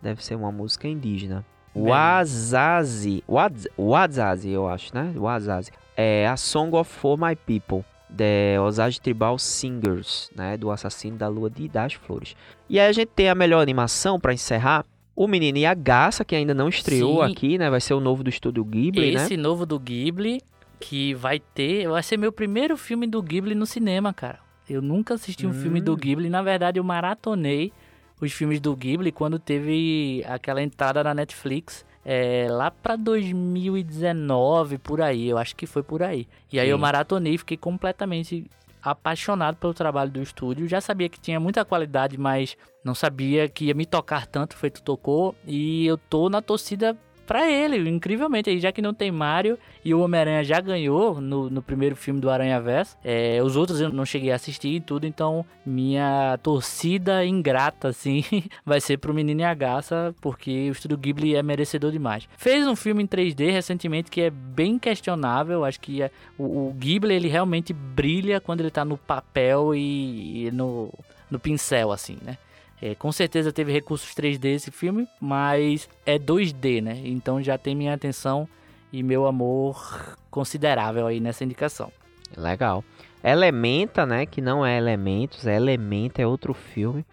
[0.00, 1.44] Deve ser uma música indígena.
[1.74, 3.24] Wazazi.
[3.28, 5.12] Waz- Wazazi, eu acho, né?
[5.16, 5.72] Wazazi.
[5.96, 7.84] É a Song of For My People.
[8.14, 10.56] The Osage Tribal Singers, né?
[10.56, 12.36] Do assassino da lua de das flores.
[12.68, 14.84] E aí a gente tem a melhor animação pra encerrar.
[15.14, 17.32] O Menino e a Garça, que ainda não estreou Sim.
[17.32, 17.70] aqui, né?
[17.70, 19.22] Vai ser o novo do estúdio Ghibli, né?
[19.24, 20.42] Esse novo do Ghibli,
[20.78, 21.88] que vai ter.
[21.88, 24.40] Vai ser meu primeiro filme do Ghibli no cinema, cara.
[24.68, 25.96] Eu nunca assisti um filme do Hum.
[25.96, 26.28] Ghibli.
[26.28, 27.72] Na verdade, eu maratonei
[28.20, 31.84] os filmes do Ghibli quando teve aquela entrada na Netflix.
[32.08, 35.28] É, lá pra 2019, por aí.
[35.28, 36.28] Eu acho que foi por aí.
[36.52, 36.82] E aí eu Sim.
[36.82, 38.48] maratonei e fiquei completamente
[38.80, 40.68] apaixonado pelo trabalho do estúdio.
[40.68, 44.82] Já sabia que tinha muita qualidade, mas não sabia que ia me tocar tanto, feito
[44.82, 45.34] tocou.
[45.44, 46.96] E eu tô na torcida
[47.26, 48.58] pra ele, incrivelmente.
[48.60, 52.30] Já que não tem Mario e o Homem-Aranha já ganhou no, no primeiro filme do
[52.30, 52.96] Aranha Verso.
[53.04, 58.24] É, os outros eu não cheguei a assistir e tudo, então minha torcida ingrata, assim,
[58.64, 62.28] vai ser pro Menino e a Garça, porque o estúdio Ghibli é merecedor demais.
[62.38, 65.64] Fez um filme em 3D recentemente que é bem questionável.
[65.64, 70.46] Acho que é- o, o Ghibli ele realmente brilha quando ele tá no papel e,
[70.46, 70.92] e no,
[71.30, 72.38] no pincel, assim, né?
[72.80, 77.00] É, com certeza teve recursos 3D esse filme, mas é 2D, né?
[77.04, 78.48] Então já tem minha atenção
[78.92, 81.90] e meu amor considerável aí nessa indicação.
[82.36, 82.84] Legal.
[83.24, 84.26] Elementa, né?
[84.26, 87.04] Que não é Elementos, é Elementa, é outro filme.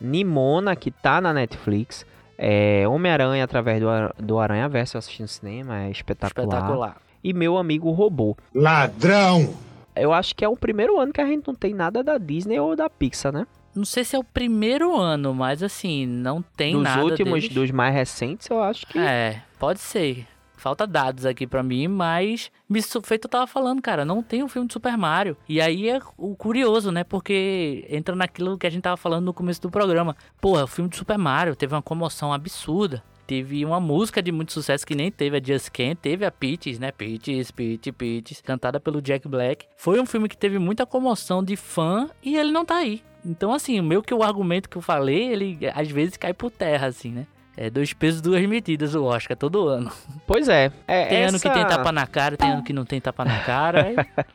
[0.00, 2.04] Nimona, que tá na Netflix.
[2.36, 3.86] É Homem-Aranha através do,
[4.18, 6.46] do Aranha Verso, eu assisti no cinema, é espetacular.
[6.46, 6.96] Espetacular.
[7.22, 8.36] E Meu Amigo Robô.
[8.52, 9.54] Ladrão!
[9.94, 12.58] Eu acho que é o primeiro ano que a gente não tem nada da Disney
[12.58, 13.46] ou da Pixar, né?
[13.74, 17.54] Não sei se é o primeiro ano, mas assim, não tem dos nada últimos, deles.
[17.54, 18.98] dos mais recentes, eu acho que.
[18.98, 20.26] É, pode ser.
[20.62, 24.48] Falta dados aqui pra mim, mas me feito eu tava falando, cara, não tem um
[24.48, 25.36] filme de Super Mario.
[25.48, 27.02] E aí é o curioso, né?
[27.02, 30.16] Porque entra naquilo que a gente tava falando no começo do programa.
[30.40, 33.02] Porra, o filme de Super Mario teve uma comoção absurda.
[33.26, 36.78] Teve uma música de muito sucesso que nem teve a Just Can't, teve a Peaches,
[36.78, 36.90] né?
[36.92, 39.66] Peaches, Peaches, Peaches, cantada pelo Jack Black.
[39.76, 43.02] Foi um filme que teve muita comoção de fã e ele não tá aí.
[43.24, 46.50] Então, assim, o meu que o argumento que eu falei, ele às vezes cai por
[46.50, 47.26] terra, assim, né?
[47.56, 49.92] É dois pesos, duas medidas o Oscar todo ano.
[50.26, 50.72] Pois é.
[50.88, 53.24] é Tem ano que tem essa- tapa na cara, tem ano que não tem tapa
[53.24, 53.94] na cara.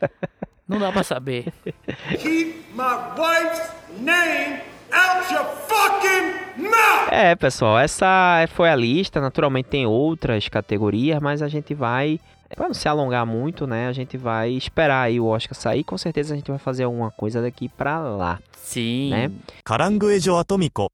[0.67, 1.51] não dá pra saber.
[2.19, 2.83] Keep my
[3.17, 4.59] wife's name
[7.11, 9.19] é, pessoal, essa foi a lista.
[9.19, 12.19] Naturalmente tem outras categorias, mas a gente vai,
[12.55, 13.87] para não se alongar muito, né?
[13.87, 15.83] A gente vai esperar aí o Oscar sair.
[15.83, 18.39] Com certeza a gente vai fazer alguma coisa daqui para lá.
[18.55, 19.09] Sim.
[19.09, 19.31] Né?
[19.63, 20.89] Caranguejo atômico.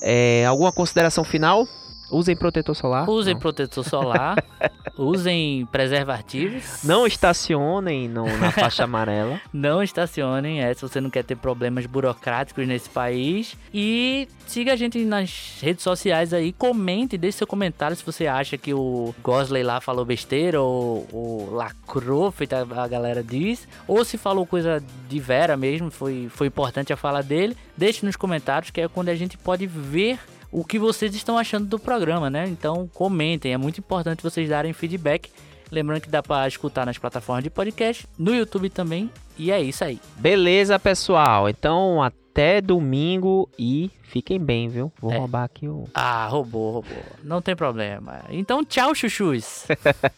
[0.00, 1.66] É, alguma consideração final?
[2.10, 3.08] Usem protetor solar.
[3.10, 3.40] Usem Não.
[3.40, 4.36] protetor solar,
[4.96, 6.84] usem preservativos.
[6.84, 9.40] Não estacionem no- na faixa amarela.
[9.52, 13.56] Não estacionem, é, se você não quer ter problemas burocráticos nesse país.
[13.72, 18.56] E siga a gente nas redes sociais aí, comente, deixe seu comentário se você acha
[18.56, 23.66] que o Gosley lá falou besteira ou, ou lacrou, feito a, a galera diz.
[23.88, 27.56] Ou se falou coisa de vera mesmo, foi, foi importante a fala dele.
[27.76, 30.18] Deixe nos comentários, que é quando a gente pode ver
[30.58, 32.48] o que vocês estão achando do programa, né?
[32.48, 35.30] Então comentem, é muito importante vocês darem feedback.
[35.70, 39.10] Lembrando que dá pra escutar nas plataformas de podcast, no YouTube também.
[39.36, 40.00] E é isso aí.
[40.16, 41.48] Beleza, pessoal.
[41.48, 44.90] Então, até domingo e fiquem bem, viu?
[44.98, 45.18] Vou É.
[45.18, 45.84] roubar aqui o.
[45.92, 47.02] Ah, roubou, roubou.
[47.22, 48.20] Não tem problema.
[48.30, 49.66] Então, tchau, chuchus.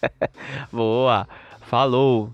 [0.70, 1.26] Boa.
[1.62, 2.32] Falou.